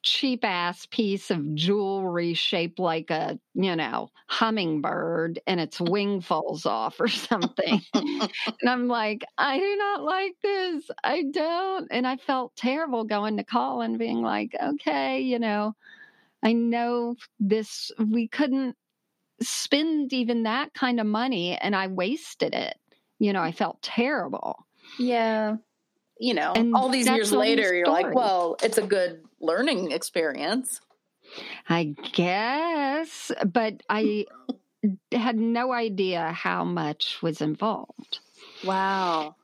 [0.03, 6.65] cheap ass piece of jewelry shaped like a, you know, hummingbird and its wing falls
[6.65, 7.81] off or something.
[7.93, 10.89] and I'm like, I do not like this.
[11.03, 11.87] I don't.
[11.91, 15.75] And I felt terrible going to call and being like, okay, you know,
[16.43, 18.76] I know this, we couldn't
[19.41, 22.76] spend even that kind of money and I wasted it.
[23.19, 24.65] You know, I felt terrible.
[25.00, 25.56] Yeah.
[26.19, 30.80] You know, And all these years later, you're like, well, it's a good learning experience.
[31.67, 34.26] I guess, but I
[35.12, 38.19] had no idea how much was involved.
[38.63, 39.36] Wow.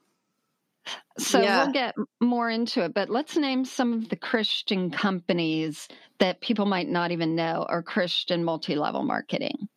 [1.18, 1.64] So Yeah.
[1.64, 6.66] we'll get more into it, but let's name some of the Christian companies that people
[6.66, 9.68] might not even know are Christian multi level marketing.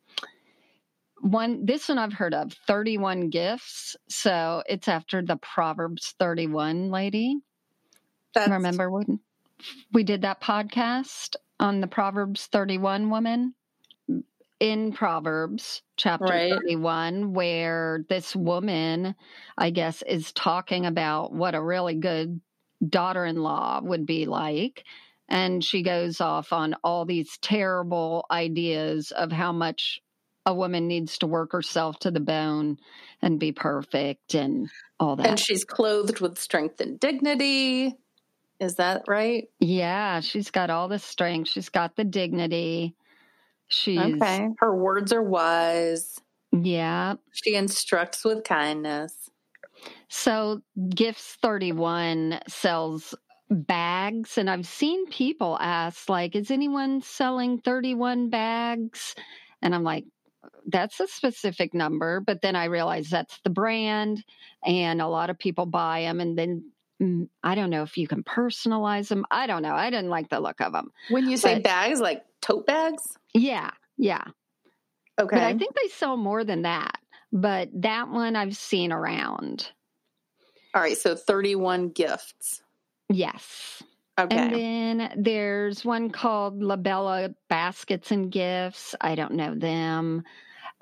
[1.22, 3.96] One, this one I've heard of 31 Gifts.
[4.10, 7.38] So it's after the Proverbs 31 lady.
[8.34, 9.20] That's, Remember when
[9.94, 13.56] we did that podcast on the Proverbs 31 woman?
[14.60, 16.52] In Proverbs chapter Right.
[16.52, 19.16] 31, where this woman,
[19.58, 22.40] I guess, is talking about what a really good
[22.88, 24.86] daughter in law would be like.
[25.28, 30.00] And she goes off on all these terrible ideas of how much
[30.46, 32.78] a woman needs to work herself to the bone
[33.22, 35.28] and be perfect and all that.
[35.28, 37.96] And she's clothed with strength and dignity.
[38.60, 39.50] Is that right?
[39.60, 41.50] Yeah, she's got all the strength.
[41.50, 42.96] She's got the dignity.
[43.68, 44.50] She's Okay.
[44.60, 46.20] Her words are wise.
[46.52, 47.16] yeah.
[47.32, 49.30] She instructs with kindness.
[50.10, 53.14] So Gifts 31 sells
[53.50, 59.16] bags and I've seen people ask like is anyone selling 31 bags?
[59.62, 60.06] And I'm like
[60.68, 64.24] that's a specific number, but then I realize that's the brand
[64.64, 68.08] and a lot of people buy them and then mm, I don't know if you
[68.08, 69.26] can personalize them.
[69.30, 69.74] I don't know.
[69.76, 70.92] I didn't like the look of them.
[71.10, 73.18] When you say But- bags, like tote bags?
[73.34, 74.24] Yeah, yeah.
[75.20, 75.36] Okay.
[75.36, 76.98] But I think they sell more than that.
[77.32, 79.70] But that one I've seen around.
[80.74, 80.98] All right.
[80.98, 82.62] So 31 gifts.
[83.10, 83.82] Yes.
[84.20, 84.36] Okay.
[84.38, 84.54] And
[85.00, 88.96] then there's one called Labella Baskets and Gifts.
[89.02, 90.24] I don't know them.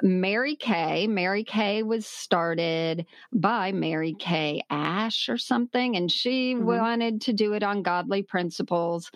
[0.02, 1.08] Mary Kay.
[1.08, 6.88] Mary Kay was started by Mary Kay Ash or something, and she Mhm.
[6.96, 9.12] wanted to do it on godly principles.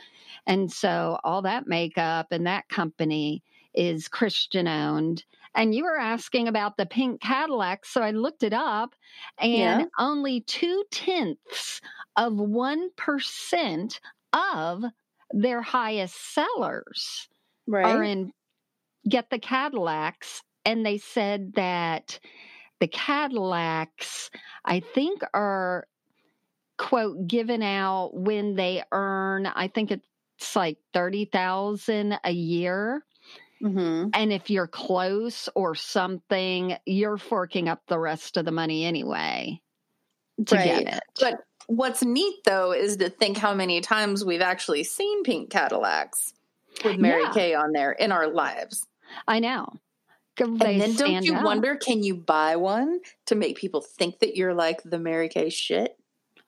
[0.45, 5.25] And so all that makeup and that company is Christian owned.
[5.55, 8.95] And you were asking about the pink Cadillac, so I looked it up,
[9.39, 9.87] and Yeah.
[9.99, 11.81] only two tenths
[12.15, 13.99] of 1%
[14.33, 14.83] of
[15.31, 17.27] their highest sellers
[17.67, 18.01] right.
[18.01, 18.33] are in
[19.09, 20.43] Get the Cadillacs.
[20.67, 22.19] And they said that
[22.79, 24.29] the Cadillacs,
[24.65, 25.87] I think, are,
[26.77, 33.03] quote, given out when they earn, I think it's like 30,000 a year.
[33.61, 38.85] hmm And if you're close or something, you're forking up the rest of the money
[38.85, 39.61] anyway
[40.47, 40.85] to Right.
[40.85, 41.03] get it.
[41.19, 41.35] But
[41.67, 46.33] what's neat though is to think how many times we've actually seen pink Cadillacs
[46.83, 47.33] with Mary Yeah.
[47.33, 48.85] Kay on there in our lives.
[49.27, 49.67] I know.
[50.39, 51.43] And then don't you out.
[51.43, 55.49] wonder can you buy one to make people think that you're like the Mary Kay
[55.49, 55.97] shit?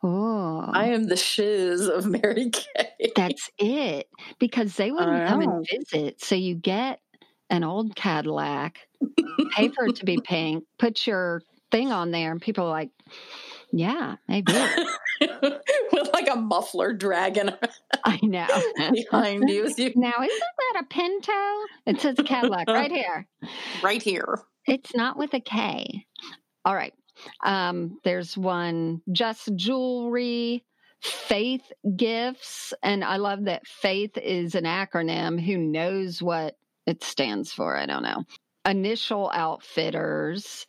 [0.02, 3.12] Oh, I am the shiz of Mary Kay.
[3.16, 4.08] that's it.
[4.40, 5.58] Because they wouldn't come know.
[5.58, 6.22] and visit.
[6.22, 7.02] So you get
[7.50, 8.80] an old Cadillac,
[9.54, 12.92] pay for it to be pink, put your thing on there, and people are like,
[13.72, 14.54] yeah, maybe.
[15.92, 17.50] with like a muffler dragging
[18.04, 18.48] I know.
[18.92, 21.32] behind you, as you Now, isn't that a Pinto?
[21.86, 23.28] It says Cadillac right here.
[23.84, 24.40] right here.
[24.68, 26.06] It's not with a K.
[26.66, 26.94] All right.
[27.44, 30.64] Um, there's one just jewelry,
[31.02, 31.64] faith
[31.96, 32.74] gifts.
[32.84, 35.44] And I love that faith is an acronym.
[35.44, 37.76] Who knows what it stands for?
[37.76, 38.24] I don't know.
[38.66, 40.66] Initial outfitters.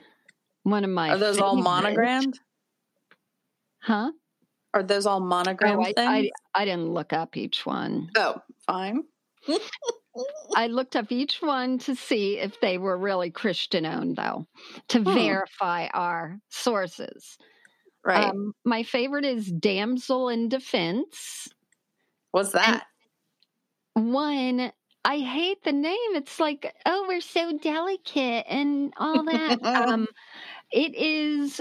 [0.63, 2.39] One of my Are those all monogrammed?
[3.81, 4.13] Huh?
[4.73, 6.31] Are those all monogrammed Oh, I, I, things?
[6.55, 8.11] I didn't look up each one.
[8.17, 9.05] oh, fine.
[10.55, 14.47] I looked up each one to see if they were really Christian owned, though,
[14.89, 15.15] to Hmm.
[15.15, 17.39] verify our sources.
[18.05, 18.29] Right.
[18.29, 21.49] Um, my favorite is Damsel in Defense.
[22.33, 22.87] What's that?
[23.95, 24.73] One,
[25.05, 26.15] I hate the name.
[26.15, 29.59] It's like, oh, we're so delicate and all that.
[29.65, 30.07] um,
[30.73, 31.61] it is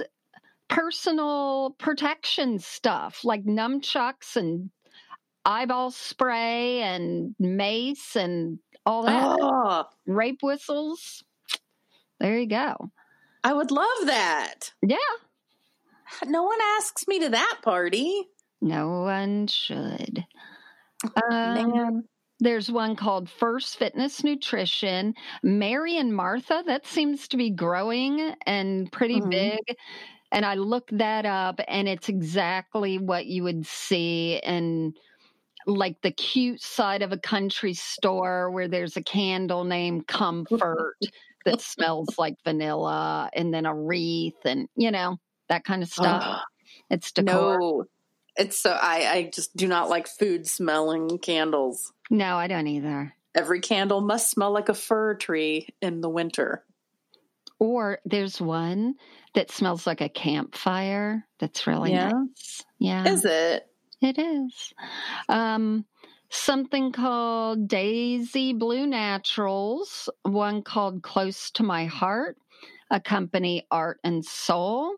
[0.70, 4.70] personal protection stuff like nunchucks and
[5.46, 9.38] eyeball spray and mace and all that.
[9.42, 11.24] oh, Rape whistles.
[12.20, 12.76] There you go.
[13.44, 14.72] I would love that.
[14.82, 14.98] Yeah.
[16.26, 18.24] No one asks me to that party.
[18.62, 20.26] No one should.
[21.32, 22.04] Um, Man.
[22.42, 25.14] There's one called First Fitness Nutrition.
[25.44, 29.30] Mary and Martha, that seems to be growing and pretty Mhm.
[29.30, 29.78] big.
[30.32, 34.94] And I looked that up, and it's exactly what you would see in
[35.66, 40.96] like the cute side of a country store where there's a candle named Comfort
[41.46, 46.24] that smells like vanilla, and then a wreath, and you know, that kind of stuff.
[46.26, 46.42] Ugh,
[46.90, 47.60] It's decor.
[47.60, 47.86] no.
[48.36, 51.92] It's so I, I just do not like food smelling candles.
[52.10, 53.14] no, I don't either.
[53.36, 56.64] Every candle must smell like a fir tree in the winter.
[57.60, 58.96] Or there's one
[59.36, 61.26] that smells like a campfire.
[61.40, 62.12] That's really Yeah?
[62.12, 62.64] nice.
[62.80, 63.68] Yeah, Is it?
[64.02, 64.74] it is.
[65.28, 65.86] Um,
[66.30, 70.10] something called Daisy Blue Naturals.
[70.24, 72.38] One called Close to My Heart.
[72.92, 74.96] A company Art and Soul.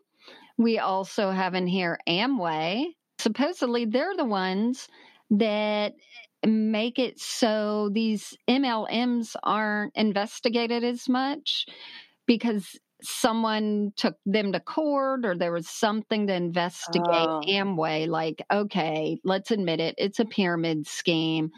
[0.56, 2.86] We also have in here Amway.
[3.18, 4.88] Supposedly, they're the ones
[5.30, 5.94] that
[6.44, 11.66] make it so these MLMs aren't investigated as much
[12.26, 17.42] because someone took them to court or there was something to investigate Oh.
[17.46, 18.08] Amway.
[18.08, 21.50] Like, okay, let's admit it, it's a pyramid scheme.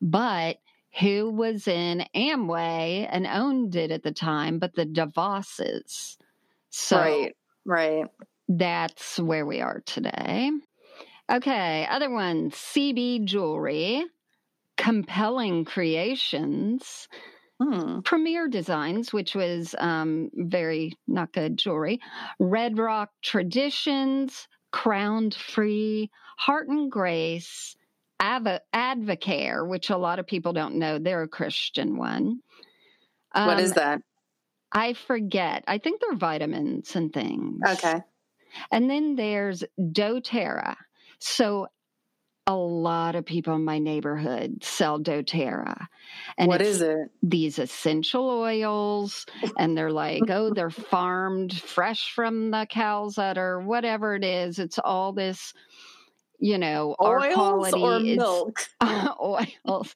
[0.00, 0.58] But
[0.98, 4.58] who was in Amway and owned it at the time?
[4.58, 6.16] But the DeVosses.
[6.70, 7.36] So right.
[7.64, 8.04] Right.
[8.48, 10.50] that's where we are today.
[11.30, 14.04] Okay, other ones CB Jewelry,
[14.76, 17.06] Compelling Creations,
[17.62, 18.00] Hmm.
[18.00, 22.00] Premier Designs, which was um, very not good jewelry,
[22.38, 27.76] Red Rock Traditions, Crowned Free, Heart and Grace,
[28.22, 30.98] Ava, Advocare, which a lot of people don't know.
[30.98, 32.40] They're a Christian one.
[33.34, 34.00] what Um, is that?
[34.72, 35.64] I forget.
[35.66, 37.60] I think they're vitamins and things.
[37.66, 38.00] Okay.
[38.70, 40.76] And then there's doTERRA.
[41.18, 41.68] So
[42.46, 45.86] a lot of people in my neighborhood sell doTERRA.
[46.36, 47.10] And what it's is it?
[47.22, 49.26] these essential oils
[49.58, 54.58] and they're like, oh, they're farmed fresh from the cows that or whatever it is.
[54.58, 55.52] It's all this,
[56.38, 58.60] you know, our Oils quality or is milk?
[59.22, 59.94] oils.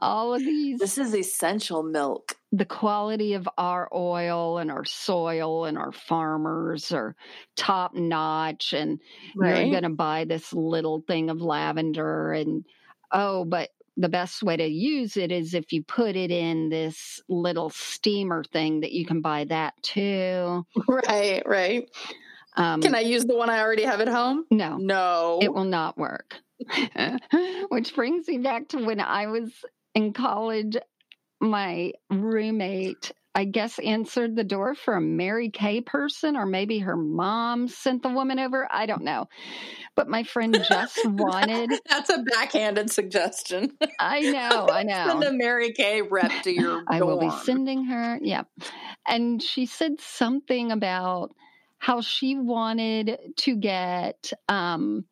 [0.00, 2.37] All of these This is essential milk.
[2.52, 7.14] The quality of our oil and our soil and our farmers are
[7.56, 9.00] top notch and
[9.36, 9.58] Right.
[9.58, 12.64] you're going to buy this little thing of lavender and
[13.12, 17.20] oh but the best way to use it is if you put it in this
[17.28, 21.42] little steamer thing that you can buy that too Right.
[21.46, 21.90] Right.
[22.56, 24.44] um, Can I use the one I already have at home?
[24.50, 25.38] no No.
[25.42, 26.36] it will not work
[27.70, 30.76] which brings me back to when i was in college
[31.40, 36.96] my roommate i guess answered the door for a mary kay person or maybe her
[36.96, 39.28] mom sent the woman over i don't know
[39.94, 43.76] but my friend just wanted That's a backhanded suggestion.
[43.98, 47.84] i know i Send know a Mary Kay rep to your I will be sending
[47.86, 48.18] her.
[48.22, 48.44] Yeah.
[49.06, 51.34] And she said something about
[51.78, 55.04] how she wanted to get um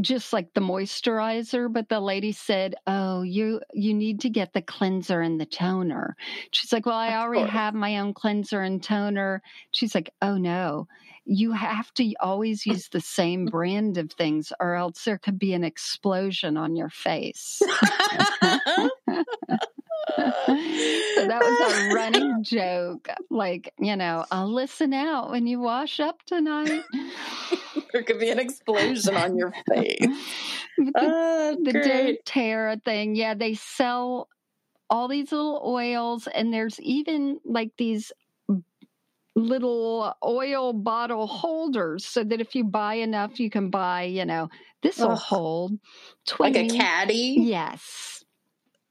[0.00, 4.62] just like the moisturizer, but the lady said, "Oh, you you need to get the
[4.62, 6.16] cleanser and the toner."
[6.50, 7.52] She's like, "Well, I Of already course.
[7.52, 10.88] have my own cleanser and toner." She's like, "Oh no.
[11.24, 15.52] You have to always use the same brand of things or else there could be
[15.54, 17.68] an explosion on your face."
[20.46, 23.08] so that was a running joke.
[23.30, 26.82] Like, you know, I'll listen out when you wash up tonight.
[27.92, 29.96] there could be an explosion on your face.
[30.78, 32.24] the Oh, the great.
[32.24, 34.28] doTERRA thing, yeah, they sell
[34.90, 38.12] all these little oils, and there's even like these
[39.34, 44.48] little oil bottle holders so that if you buy enough, you can buy, you know,
[44.82, 45.72] this will hold
[46.38, 47.36] Like a caddy.
[47.38, 48.21] Yes,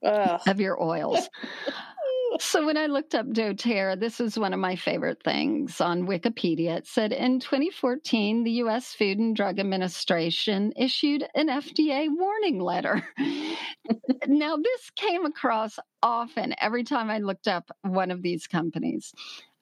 [0.03, 0.41] Ugh.
[0.47, 1.29] of your oils.
[2.39, 6.77] so when I looked up doTERRA, this is one of my favorite things on Wikipedia.
[6.77, 8.93] It said in 2014, the U.S.
[8.93, 13.07] Food and Drug Administration issued an FDA warning letter.
[14.27, 19.13] now, this came across often every time I looked up one of these companies.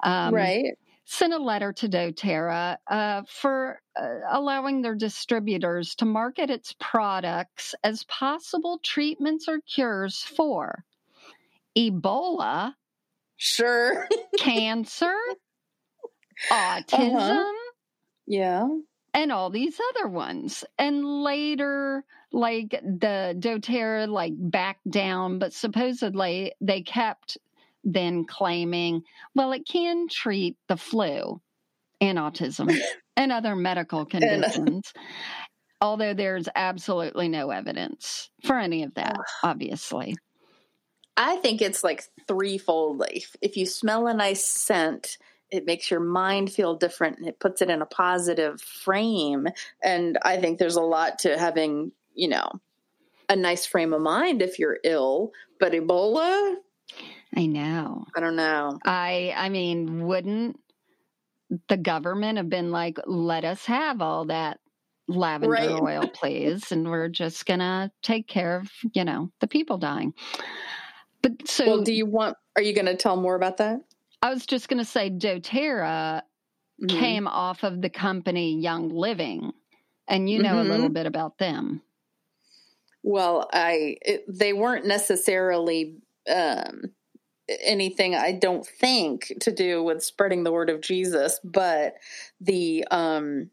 [0.04, 0.78] Um, right.
[1.12, 7.74] Sent a letter to doTERRA uh, for uh, allowing their distributors to market its products
[7.84, 10.86] as possible treatments or cures for
[11.76, 12.76] Ebola,
[13.38, 14.08] sure,
[14.38, 15.16] cancer,
[16.52, 17.72] autism, uh-huh.
[18.28, 18.68] yeah,
[19.16, 20.64] and all these other ones.
[20.78, 27.40] And later, like the doTERRA, like backed down, but supposedly they kept
[27.84, 29.04] then claiming,
[29.36, 31.42] well, it can treat the flu
[32.02, 32.76] and autism
[33.16, 34.94] and other medical conditions.
[35.82, 40.16] although there's absolutely no evidence for any of that, obviously.
[41.18, 43.04] I think it's like threefold.
[43.12, 45.18] If, if you smell a nice scent,
[45.52, 49.48] it makes your mind feel different and it puts it in a positive frame.
[49.84, 52.50] And I think there's a lot to having, you know,
[53.28, 55.32] a nice frame of mind if you're ill.
[55.60, 56.56] But Ebola,
[57.36, 58.06] I know.
[58.16, 58.80] I don't know.
[58.86, 60.60] I I mean, wouldn't
[61.68, 64.60] the government have been like, let us have all that
[65.08, 65.70] lavender right.
[65.70, 70.14] oil, please, and we're just gonna take care of, you know, the people dying.
[71.22, 72.38] But so, well, do you want?
[72.56, 73.82] Are you going to tell more about that?
[74.22, 76.22] I was just going to say, doTERRA
[76.82, 76.88] mm-hmm.
[76.88, 79.52] came off of the company Young Living,
[80.08, 80.70] and you know mm-hmm.
[80.70, 81.82] a little bit about them.
[83.04, 85.98] Well, I it, they weren't necessarily
[86.30, 86.92] um,
[87.62, 91.96] anything I don't think to do with spreading the word of Jesus, but
[92.40, 93.50] the um,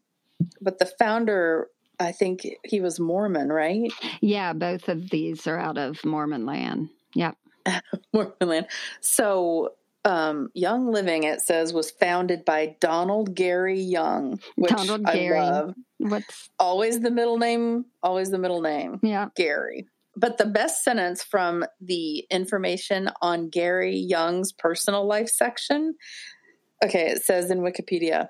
[0.61, 1.69] but the founder
[1.99, 3.93] I think he was Mormon, right?
[4.21, 6.91] Yeah, both of these are out of Mormon land.
[7.15, 7.37] Yep.
[8.13, 8.67] Mormon land.
[9.01, 9.73] So,
[10.05, 15.41] um, Young Living, it says, was founded by Donald Gary Young, which Donald I Gary.
[15.41, 15.75] love.
[15.99, 17.87] What's always the middle name?
[18.03, 19.01] Always the middle name.
[19.03, 19.87] Yeah, Gary.
[20.17, 25.95] But the best sentence from the information on Gary Young's personal life section.
[26.85, 28.29] Okay, it says in Wikipedia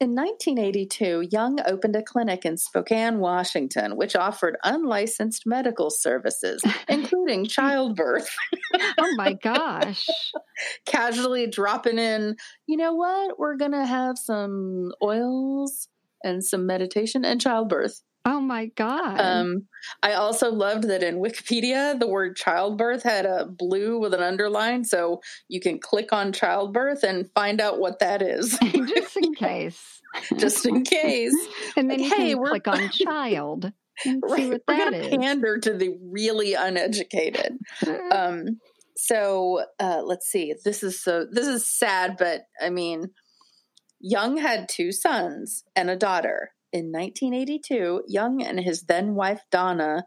[0.00, 7.46] in 1982, Young opened a clinic in Spokane, Washington, which offered unlicensed medical services, including
[7.46, 8.28] childbirth.
[8.98, 10.06] oh my gosh.
[10.86, 13.38] Casually dropping in, you know what?
[13.38, 15.88] We're going to have some oils
[16.24, 18.02] and some meditation and childbirth.
[18.26, 19.20] Oh my god!
[19.20, 19.66] Um,
[20.02, 24.84] I also loved that in Wikipedia the word childbirth had a blue with an underline,
[24.84, 30.00] so you can click on childbirth and find out what that is, just in case.
[30.38, 31.34] just in case.
[31.76, 33.72] and then like, you hey, can click on child.
[34.04, 37.58] And right, see what we're that gonna pander to the really uneducated.
[38.10, 38.58] um,
[38.96, 40.54] so uh, let's see.
[40.64, 41.26] This is so.
[41.30, 43.10] This is sad, but I mean,
[44.00, 46.53] Young had two sons and a daughter.
[46.74, 50.04] In 1982, Young and his then wife Donna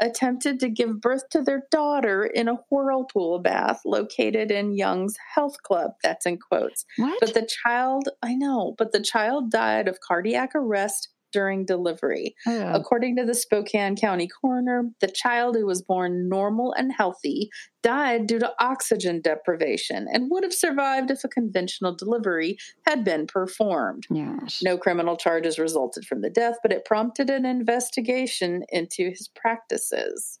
[0.00, 5.62] attempted to give birth to their daughter in a whirlpool bath located in Young's health
[5.62, 5.90] club.
[6.02, 6.86] That's in quotes.
[6.96, 7.20] What?
[7.20, 12.34] But the child, I know, but the child died of cardiac arrest during delivery.
[12.46, 12.72] Oh.
[12.72, 17.50] According to the Spokane County coroner, the child who was born normal and healthy
[17.82, 22.56] died due to oxygen deprivation and would have survived if a conventional delivery
[22.86, 24.06] had been performed.
[24.10, 24.60] Yes.
[24.62, 30.40] No criminal charges resulted from the death, but it prompted an investigation into his practices.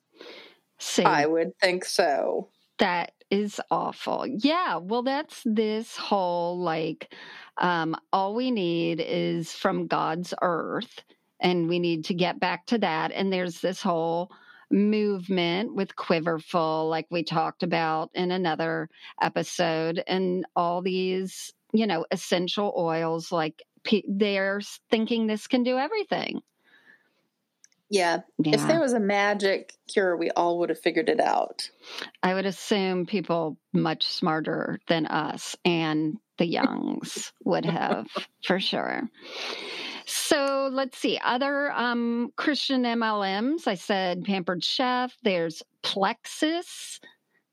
[0.78, 2.48] See, I would think so.
[2.78, 4.26] That is awful.
[4.26, 7.12] Yeah, well, that's this whole like,
[7.58, 11.02] um, all we need is from God's earth,
[11.40, 13.12] and we need to get back to that.
[13.12, 14.30] And there's this whole
[14.70, 18.90] movement with Quiverful, like we talked about in another
[19.22, 23.62] episode, and all these, you know, essential oils, like
[24.08, 24.60] they're
[24.90, 26.40] thinking this can do everything.
[27.88, 28.20] Yeah.
[28.38, 28.54] yeah.
[28.54, 31.70] If there was a magic cure, we all would have figured it out.
[32.22, 38.08] I would assume people much smarter than us and the Youngs would have
[38.44, 39.08] for sure.
[40.06, 41.18] So let's see.
[41.22, 45.16] Other um, Christian MLMs, I said Pampered Chef.
[45.22, 47.00] There's Plexus,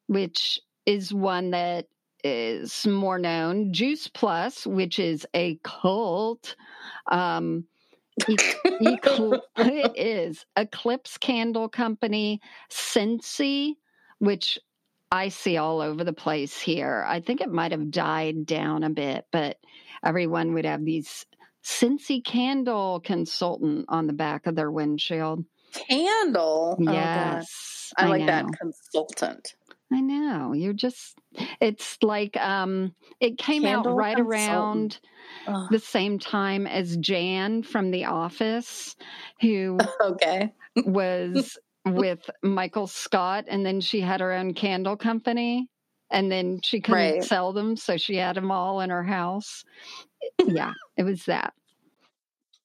[0.07, 1.87] which is one that
[2.23, 3.73] is more known.
[3.73, 6.55] Juice Plus, which is a cult.
[7.11, 7.65] Um,
[8.27, 13.75] it is Eclipse Candle Company, Scentsy,
[14.19, 14.59] which
[15.11, 17.05] I see all over the place here.
[17.07, 19.57] I think it might have died down a bit, but
[20.03, 21.25] everyone would have these
[21.63, 25.45] Scentsy candle consultant on the back of their windshield.
[25.73, 26.77] Candle?
[26.79, 27.93] Oh, yes.
[27.97, 29.55] Oh, I like I that consultant.
[29.93, 30.53] I know.
[30.53, 31.17] You're just
[31.61, 34.99] it's like um it came Candle out right consultant.
[34.99, 34.99] around
[35.47, 35.69] Ugh.
[35.69, 38.95] the same time as Jan from The Office,
[39.41, 40.53] who Okay.
[40.85, 45.67] was with Michael Scott, and then she had her own candle company,
[46.11, 47.23] and then she couldn't Right.
[47.23, 49.63] sell them, so she had them all in her house.
[50.45, 51.53] yeah, it was that.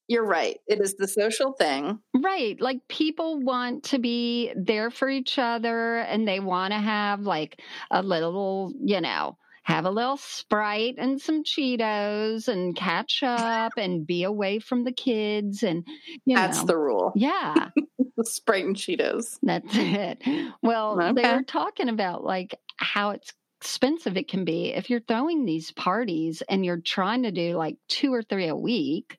[0.09, 0.59] You're right.
[0.67, 2.01] It is the social thing.
[2.17, 2.59] Right.
[2.61, 7.63] Like people want to be there for each other and they want to have like
[7.91, 14.07] a little, you know, have a little Sprite and some Cheetos and catch up and
[14.07, 15.63] be away from the kids.
[15.63, 15.87] And,
[16.25, 17.13] you That's know, the rule.
[17.15, 17.71] yeah,
[18.25, 19.39] Sprite and Cheetos.
[19.43, 20.23] that's it.
[20.63, 21.31] Well, they Okay.
[21.31, 26.43] were talking about like how it's expensive it can be if you're throwing these parties
[26.49, 29.19] and you're trying to do like two or three a week.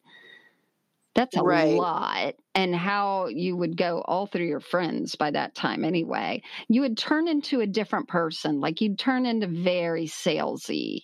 [1.16, 1.76] That's a Right.
[1.76, 2.36] lot.
[2.55, 6.41] And how you would go all through your friends by that time anyway.
[6.68, 8.60] You would turn into a different person.
[8.60, 11.01] Like you'd turn into very salesy,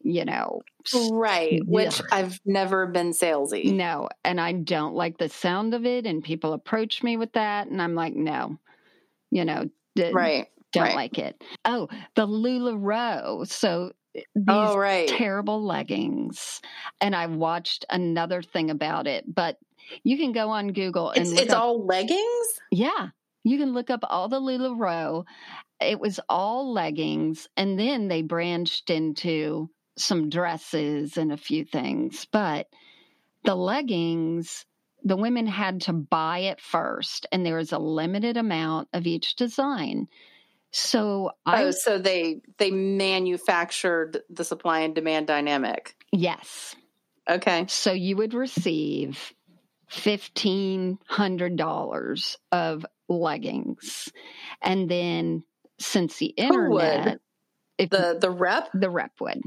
[0.00, 0.62] you know.
[0.92, 1.60] Right.
[1.66, 3.76] Which I've never been salesy.
[3.76, 4.08] No.
[4.24, 6.06] And I don't like the sound of it.
[6.06, 7.68] And people approach me with that.
[7.68, 8.58] And I'm like, no,
[9.30, 10.46] you know, d- Right.
[10.72, 10.94] don't right.
[10.94, 11.42] like it.
[11.64, 13.46] Oh, the LuLaRoe.
[13.46, 13.92] So
[14.34, 15.18] these Oh, right.
[15.18, 16.60] terrible leggings.
[17.00, 19.58] And I watched another thing about it, but
[20.04, 22.60] you can go on Google and It's it's up, all leggings?
[22.70, 23.08] yeah,
[23.44, 25.24] you can look up all the LuLaRoe.
[25.80, 32.26] It was all leggings, and then they branched into some dresses and a few things.
[32.32, 32.68] But
[33.44, 34.66] the leggings,
[35.04, 39.36] the women had to buy it first, and there was a limited amount of each
[39.36, 40.08] design.
[40.72, 45.96] So I Oh, so they they manufactured the supply and demand dynamic.
[46.12, 46.76] yes,
[47.28, 47.66] Okay.
[47.68, 49.32] So you would receive
[49.88, 54.12] fifteen hundred dollars of leggings,
[54.62, 55.44] and then
[55.78, 57.20] since the internet,
[57.78, 59.12] if the, The rep the rep?
[59.20, 59.42] rep would,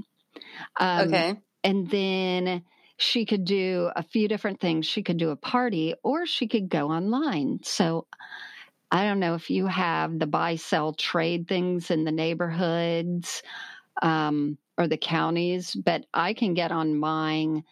[0.80, 1.40] um, okay.
[1.64, 2.64] and then
[2.98, 4.86] she could do a few different things.
[4.86, 7.60] She could do a party, or she could go online.
[7.64, 8.08] So.
[8.92, 13.42] I don't know if you have the buy, sell, trade things in the neighborhoods
[14.02, 17.64] um, or the counties, but I can get on mine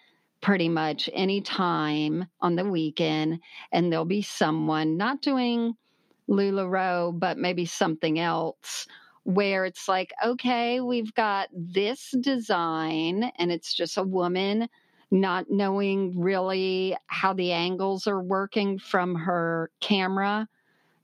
[0.41, 3.39] pretty much any time on the weekend,
[3.71, 5.75] and there'll be someone not doing
[6.29, 8.87] LuLaRoe, but maybe something else
[9.23, 14.69] where it's like, okay, we've got this design, and it's just a woman
[15.11, 20.47] not knowing really how the angles are working from her camera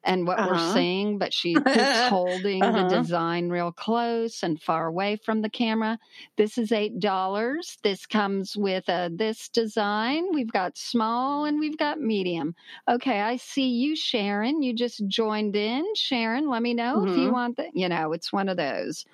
[0.05, 0.57] and what we're Uh-huh.
[0.57, 2.73] seeing, but she keeps holding Uh-huh.
[2.73, 5.99] the design real close and far away from the camera.
[6.37, 7.77] This is eight dollars.
[7.83, 10.25] This comes with a this design.
[10.33, 12.55] We've got small and we've got medium.
[12.89, 14.61] Okay, I see you, Sharon.
[14.61, 16.49] You just joined in, Sharon.
[16.49, 17.33] Let me know if you Mhm.
[17.33, 17.75] want that.
[17.75, 19.05] You know, it's one of those.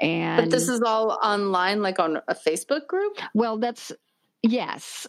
[0.00, 3.18] And But this is all online, like on a Facebook group?
[3.34, 3.92] well, that's
[4.42, 5.06] yes,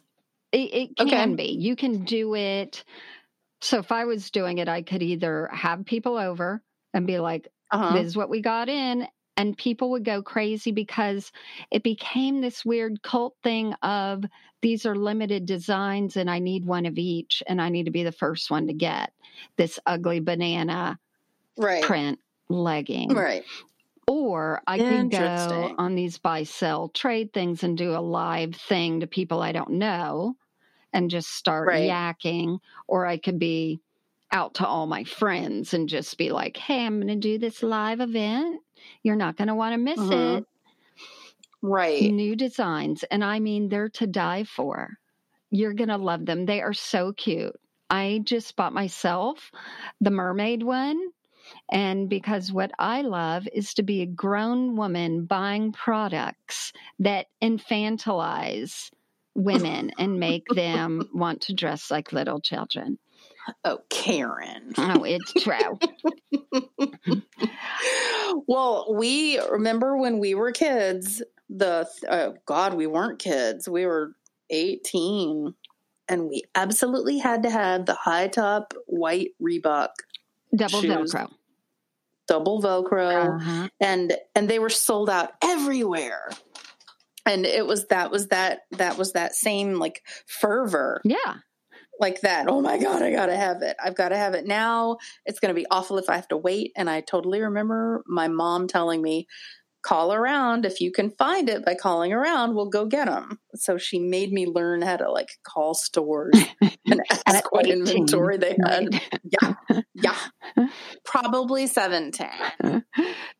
[0.51, 1.07] it, it Okay.
[1.07, 1.45] can be.
[1.59, 2.83] You can do it.
[3.61, 7.47] So if I was doing it, I could either have people over and be like,
[7.71, 7.93] Uh-huh.
[7.93, 9.07] this is what we got in.
[9.37, 11.31] And people would go crazy because
[11.71, 14.25] it became this weird cult thing of
[14.61, 18.03] these are limited designs and I need one of each and I need to be
[18.03, 19.13] the first one to get
[19.57, 20.99] this ugly banana
[21.57, 21.83] Right.
[21.83, 23.09] print legging.
[23.15, 23.45] Right.
[24.07, 28.99] Or I can go on these buy, sell, trade things and do a live thing
[29.01, 30.35] to people I don't know
[30.93, 31.89] and just start Right.
[31.89, 32.59] yakking.
[32.87, 33.81] Or I could be
[34.31, 37.63] out to all my friends and just be like, hey, I'm going to do this
[37.63, 38.61] live event.
[39.03, 40.37] You're not going to want to miss Mhm.
[40.37, 40.45] it.
[41.61, 42.11] Right.
[42.11, 43.03] New designs.
[43.03, 44.97] And I mean, they're to die for.
[45.51, 46.45] You're going to love them.
[46.45, 47.55] They are so cute.
[47.89, 49.51] I just bought myself
[49.99, 51.09] the mermaid one.
[51.71, 58.91] And because what I love is to be a grown woman buying products that infantilize
[59.35, 62.97] women and make them want to dress like little children.
[63.65, 64.73] Oh, Karen.
[64.77, 65.79] Oh, it's true.
[68.47, 73.67] well, we remember when we were kids, the oh God, we weren't kids.
[73.67, 74.13] We were
[74.49, 75.53] 18
[76.07, 79.89] and we absolutely had to have the high top white Reebok
[80.55, 81.13] Double Shoes.
[81.13, 81.29] Velcro.
[82.27, 83.69] double velcro Uh-huh.
[83.79, 86.29] and and they were sold out everywhere.
[87.25, 91.35] And it was that was that that was that same like fervor Yeah.
[91.99, 92.47] like that.
[92.49, 93.75] Oh my God, I gotta have it.
[93.83, 94.97] I've gotta have it now.
[95.25, 96.71] It's gonna be awful if I have to wait.
[96.75, 99.27] And I totally remember my mom telling me,
[99.83, 100.63] call around.
[100.65, 103.39] If you can find it by calling around, we'll go get them.
[103.55, 106.35] So she made me learn how to like call stores
[106.85, 108.93] and ask what 18, inventory they had.
[108.93, 109.19] Right.
[109.23, 109.53] Yeah.
[109.93, 110.67] Yeah.
[111.05, 112.27] Probably 17.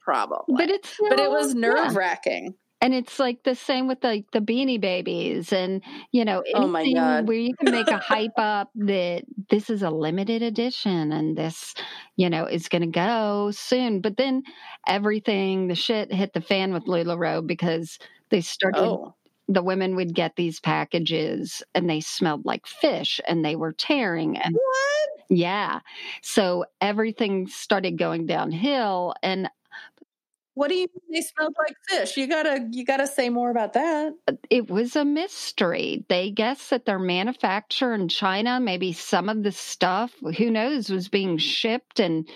[0.02, 0.56] Probably.
[0.56, 1.90] But it's but it still- was yeah.
[2.82, 6.96] And it's like the same with like the beanie babies and you know Oh anything
[6.96, 7.28] God.
[7.28, 11.76] where you can make a hype up that this is a limited edition and this
[12.16, 14.42] you know is going to go soon but then
[14.88, 19.14] everything the shit hit the fan with LuLaRoe because they started Oh.
[19.48, 24.38] the women would get these packages and they smelled like fish and they were tearing
[24.38, 25.10] and What?
[25.30, 25.82] yeah
[26.24, 29.50] so everything started going downhill and
[30.54, 32.18] What do you mean they smelled like fish?
[32.18, 34.14] You gotta you gotta say more about that.
[34.50, 36.06] it was a mystery.
[36.10, 41.08] They guess that their manufacture in China, maybe some of the stuff, who knows, was
[41.08, 42.28] being shipped and,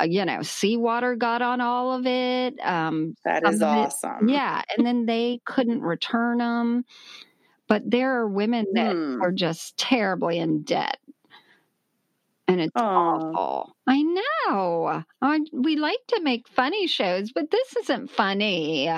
[0.00, 2.58] uh, you know, seawater got on all of it.
[2.60, 4.28] Um, That is of it- awesome.
[4.28, 4.62] yeah.
[4.76, 6.84] And then they couldn't return them.
[7.66, 9.22] But there are women that Hmm.
[9.22, 10.98] are just terribly in debt.
[12.46, 12.80] And it's Aw.
[13.16, 13.76] awful.
[13.86, 15.02] I know.
[15.22, 18.90] I, we like to make funny shows, but this isn't funny.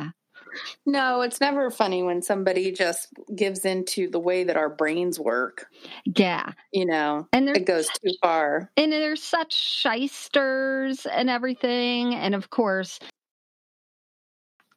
[0.87, 5.67] No, it's never funny when somebody just gives into the way that our brains work.
[6.05, 6.53] Yeah.
[6.73, 8.71] You know, And it goes too far.
[8.77, 12.99] and there's such shysters and everything and of course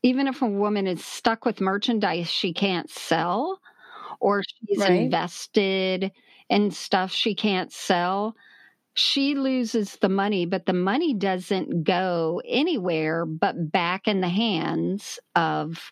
[0.03, 3.59] even if a woman is stuck with merchandise she can't sell
[4.19, 4.91] or she's Right.
[4.91, 6.11] invested
[6.49, 8.35] in stuff she can't sell
[8.99, 15.19] she loses the money but the money doesn't go anywhere but back in the hands
[15.35, 15.91] of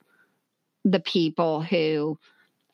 [0.84, 2.18] the people who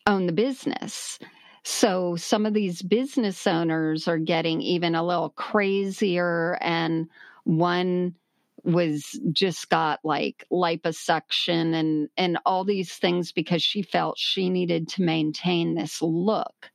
[0.08, 1.20] own the business.
[1.64, 7.08] So some of these business owners are getting even a little crazier and
[7.46, 8.16] one
[8.64, 14.88] was just got like liposuction and and all these things because she felt she needed
[14.90, 16.72] to maintain this look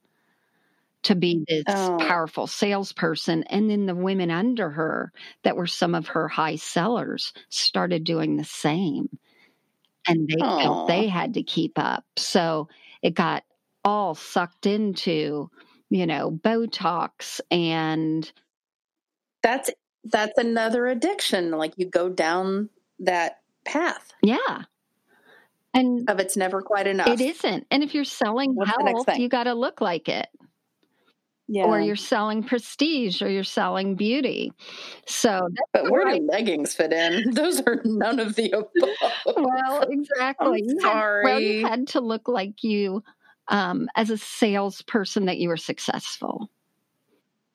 [1.05, 1.97] to be this Oh.
[2.01, 5.13] powerful salesperson and then the women under her
[5.45, 9.09] that were some of her high sellers started doing the same
[10.07, 12.69] and they felt they had to keep up so
[13.03, 13.45] it got
[13.85, 15.51] all sucked into
[15.91, 18.33] you know botox and
[19.43, 19.71] That's
[20.05, 21.51] that's another addiction.
[21.53, 22.71] Like you go down
[23.01, 24.63] that path yeah
[25.75, 27.09] and of it's never quite enough.
[27.09, 30.27] it isn't and if you're selling What's health you got to look like it
[31.51, 31.65] Yeah.
[31.65, 34.53] or you're selling prestige or you're selling beauty
[35.07, 36.21] so but where right.
[36.21, 37.31] do leggings fit in?
[37.33, 39.37] Those are none of the above.
[39.37, 43.03] well exactly I'm You had- well you had to look like you
[43.49, 46.51] um, as a salesperson that you were successful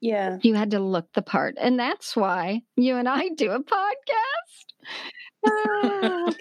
[0.01, 0.37] yeah.
[0.41, 4.73] you had to look the part and that's why you and i do a podcast
[5.45, 6.33] Ah,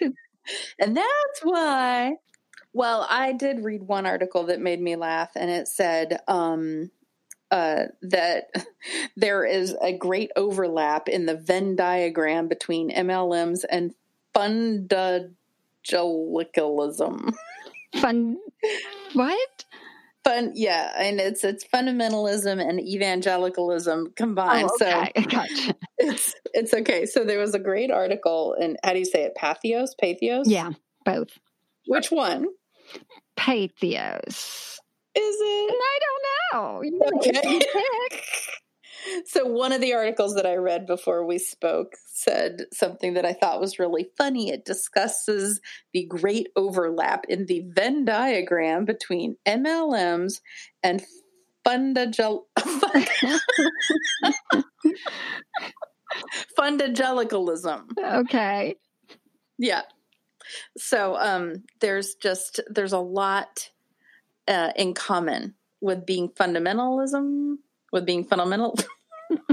[0.79, 2.15] And that's why.
[2.73, 6.91] Well, I did read one article that made me laugh, and it said um,
[7.53, 8.51] uh, that
[9.17, 13.95] there is a great overlap in the Venn diagram between MLMs and
[14.35, 17.33] fundamentalism.
[18.01, 18.39] fun
[19.13, 19.65] what
[20.25, 24.71] Fun, yeah, and it's it's fundamentalism and evangelicalism combined.
[24.73, 27.07] oh, okay gotcha So it's it's okay.
[27.07, 29.35] So there was a great article, and how do you say it?
[29.35, 30.49] Pathos, Pathos.
[30.49, 30.71] yeah
[31.05, 31.37] both
[31.89, 32.47] Which one
[33.37, 34.72] pathos
[35.15, 35.75] is it?
[35.75, 36.23] i don't
[36.63, 37.41] know You Okay.
[37.51, 37.61] you
[39.27, 43.33] so one of the articles that I read before we spoke said something that I
[43.33, 44.51] thought was really funny.
[44.51, 45.61] It discusses
[45.93, 50.41] the great overlap in the Venn diagram between MLMs
[50.85, 51.03] and
[51.67, 52.45] fundagel-
[56.59, 57.83] fundagelicalism.
[57.99, 58.77] okay
[59.59, 59.83] Yeah.
[60.77, 63.71] So um, there's just there's a lot
[64.49, 67.57] uh, in common with being fundamentalism,
[67.93, 68.79] with being fundamental.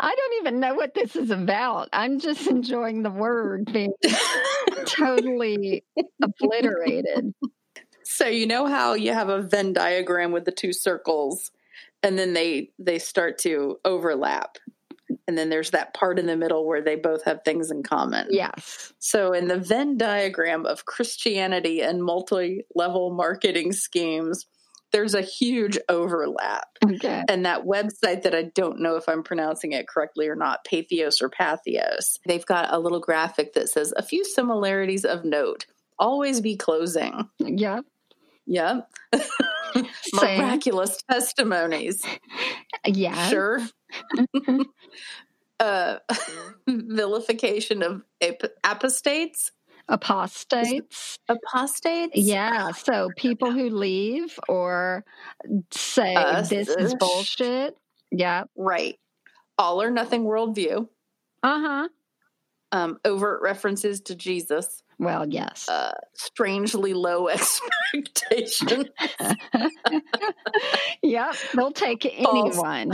[0.00, 1.88] I don't even know what this is about.
[1.92, 3.92] I'm just enjoying the word being
[4.84, 5.84] totally
[6.22, 7.34] obliterated.
[8.02, 11.50] so you know how you have a Venn diagram with the two circles,
[12.02, 14.58] and then they they start to overlap,
[15.26, 18.28] and then there's that part in the middle where they both have things in common.
[18.30, 18.92] Yes.
[18.98, 24.46] So in the Venn diagram of Christianity and multi-level marketing schemes,
[24.92, 26.68] there's a huge overlap.
[26.84, 27.22] Okay.
[27.28, 31.22] and that website that I don't know if I'm pronouncing it correctly or not, Pathos
[31.22, 35.66] or Pathos, they've got a little graphic that says a few similarities of note.
[35.98, 37.28] Always be closing.
[37.38, 37.80] Yeah.
[38.46, 38.88] Yep.
[39.14, 39.22] Same.
[40.14, 42.02] Miraculous testimonies.
[42.86, 43.28] Yeah.
[43.28, 43.60] Sure.
[45.60, 45.96] uh,
[46.68, 49.52] vilification of ap- apostates.
[49.88, 51.18] Apostates.
[51.28, 52.12] Apostates?
[52.16, 52.70] Yeah.
[52.72, 55.04] So people who leave or
[55.72, 56.48] say Us.
[56.48, 57.76] this is bullshit.
[58.10, 58.44] Yeah.
[58.56, 58.96] Right.
[59.58, 60.88] all or nothing worldview,
[61.42, 61.88] Uh huh.
[62.72, 65.68] um, overt references to Jesus, Well, yes.
[65.68, 67.26] uh, strangely low
[67.94, 68.86] expectations,
[71.02, 71.34] yep.
[71.54, 72.56] They'll take False.
[72.56, 72.92] anyone.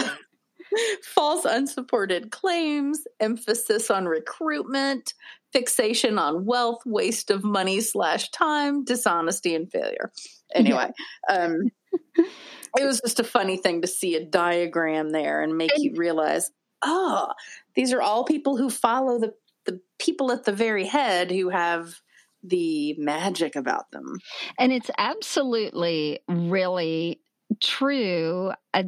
[1.03, 5.13] false unsupported claims, emphasis on recruitment,
[5.53, 10.11] fixation on wealth, waste of money slash time, dishonesty, and failure.
[10.55, 10.91] Anyway,
[11.29, 11.71] um,
[12.17, 16.51] it was just a funny thing to see a diagram there and make you realize,
[16.83, 17.33] oh,
[17.75, 19.33] these are all people who follow the
[19.69, 22.01] the people at the very head who have
[22.43, 24.19] the magic about them.
[24.59, 27.21] And it's absolutely really
[27.61, 28.53] true.
[28.73, 28.85] Uh,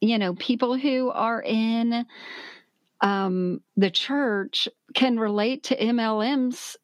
[0.00, 2.06] you know, people who are in
[3.00, 6.76] um, the church can relate to MLMs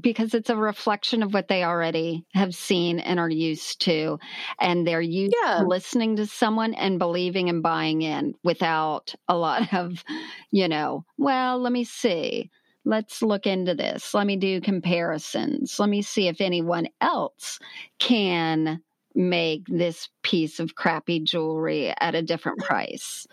[0.00, 4.18] because it's a reflection of what they already have seen and are used to.
[4.60, 5.58] And they're used Yeah.
[5.58, 10.04] to listening to someone and believing and buying in without a lot of,
[10.50, 12.50] you know, well, let me see.
[12.84, 14.14] Let's look into this.
[14.14, 15.78] Let me do comparisons.
[15.78, 17.58] Let me see if anyone else
[17.98, 18.82] can
[19.14, 23.26] make this piece of crappy jewelry at a different price.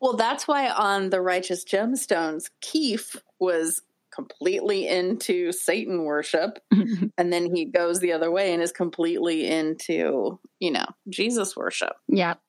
[0.00, 6.58] Well, that's why on the Righteous Gemstones, Keefe was completely into Satan worship.
[7.18, 11.92] And then he goes the other way and is completely into, you know, Jesus worship.
[12.08, 12.40] yep.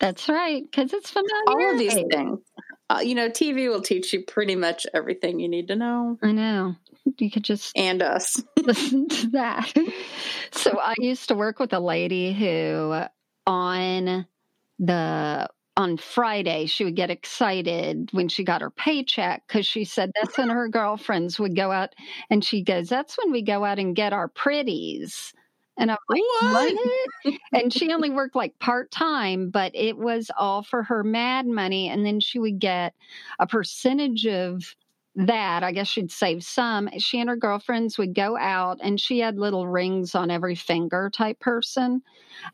[0.00, 0.62] That's right.
[0.62, 1.32] Because it's familiar.
[1.46, 2.40] All of these things.
[2.90, 6.32] Uh, you know, TV will teach you pretty much everything you need to know, I
[6.32, 6.76] know.
[7.18, 8.42] You could just and us.
[8.62, 9.72] listen to that.
[10.52, 13.02] So I used to work with a lady who
[13.46, 14.26] on
[14.78, 20.12] the on Friday she would get excited when she got her paycheck because she said
[20.14, 21.94] that's when her girlfriends would go out
[22.30, 25.32] and she goes, That's when we go out and get our pretties.
[25.76, 26.74] And I'm like, What?
[26.74, 26.74] what?
[27.52, 31.88] and she only worked like part time, but it was all for her mad money.
[31.88, 32.94] And then she would get
[33.38, 34.74] a percentage of
[35.16, 35.62] that.
[35.62, 36.88] I guess she'd save some.
[36.98, 41.10] She and her girlfriends would go out, and she had little rings on every finger
[41.12, 42.02] type person.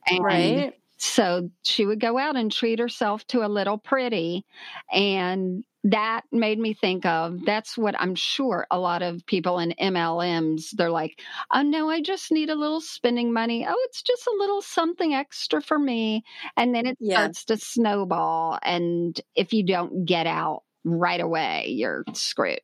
[0.07, 0.75] And Right?
[0.99, 4.45] so she would go out and treat herself to a little pretty.
[4.93, 9.75] And that made me think of that's what I'm sure a lot of people in
[9.81, 11.21] MLMs, they're like,
[11.53, 13.67] oh no, I just need a little spending money.
[13.67, 16.23] Oh, it's just a little something extra for me.
[16.57, 17.15] And then it Yeah.
[17.15, 18.59] starts to snowball.
[18.63, 22.61] And if you don't get out right away, you're screwed.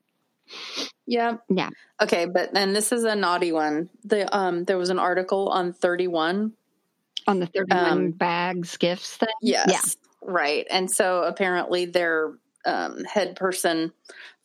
[1.06, 1.36] Yeah.
[1.48, 1.70] Yeah.
[2.02, 3.88] Okay, but then this is a naughty one.
[4.04, 6.52] The um there was an article on 31
[7.26, 9.28] On the 31 Um, bags gifts thing.
[9.40, 9.96] Yes.
[10.22, 10.66] Right.
[10.70, 12.34] And so apparently their
[12.66, 13.92] um, head person,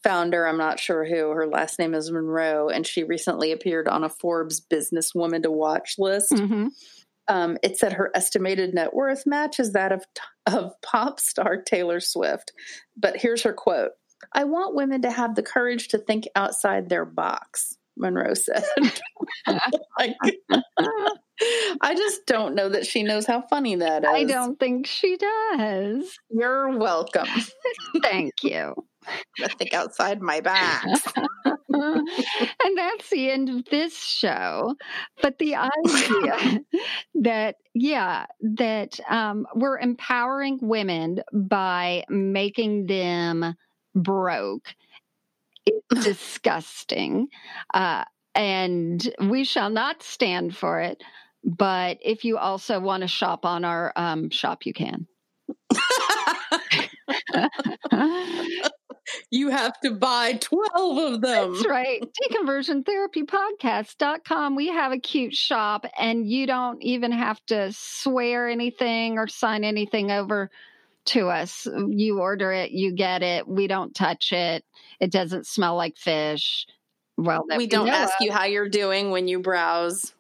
[0.04, 4.04] founder, I'm not sure who, her last name is Monroe, and she recently appeared on
[4.04, 6.32] a Forbes businesswoman to watch list.
[6.32, 6.46] Yeah.
[6.46, 6.68] hmm
[7.28, 10.06] Um, it said her estimated net worth matches that of,
[10.48, 12.52] of pop star Taylor Swift.
[12.98, 13.92] But here's her quote
[14.34, 18.66] I want women to have the courage to think outside their box, Monroe said.
[20.00, 20.16] like,
[21.82, 24.10] I just don't know that she knows how funny that is.
[24.10, 26.18] I don't think she does.
[26.30, 27.28] You're welcome.
[28.02, 28.76] Thank you.
[29.44, 31.08] I think outside my box.
[31.74, 34.76] and that's the end of this show.
[35.22, 36.62] But the idea
[37.16, 43.56] that, yeah, that um, we're empowering women by making them
[43.96, 44.68] broke
[45.66, 47.28] is disgusting.
[47.74, 48.04] Uh,
[48.34, 51.04] and we shall not stand for it.
[51.44, 55.08] But if you also want to shop on our um, shop, you can.
[59.32, 61.54] you have to buy 12 of them.
[61.54, 62.04] That's right.
[62.32, 64.56] Deconversiontherapypodcast.com.
[64.56, 69.64] We have a cute shop, and you don't even have to swear anything or sign
[69.64, 70.52] anything over
[71.06, 71.68] to us.
[71.88, 73.48] You order it, you get it.
[73.48, 74.64] We don't touch it.
[75.00, 76.66] It doesn't smell like fish.
[77.18, 78.26] Well, We don't ask of.
[78.26, 80.14] you how you're doing when you browse.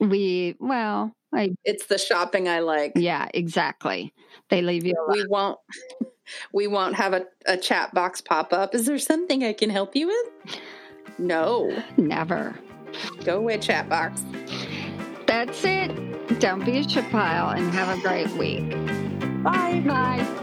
[0.00, 2.92] We, well, I, It's the shopping I like.
[2.96, 4.12] yeah, exactly.
[4.48, 5.12] They leave you alone.
[5.12, 5.58] We won't
[6.52, 8.74] we won't have a, a chat box pop up.
[8.74, 10.60] Is there something I can help you with?
[11.18, 11.70] No.
[11.96, 12.58] Never.
[13.24, 14.22] Go away, chat box.
[15.26, 16.40] That's it.
[16.40, 18.70] Don't be a shit pile and have a great week.
[19.42, 19.80] Bye.
[19.86, 20.41] Bye.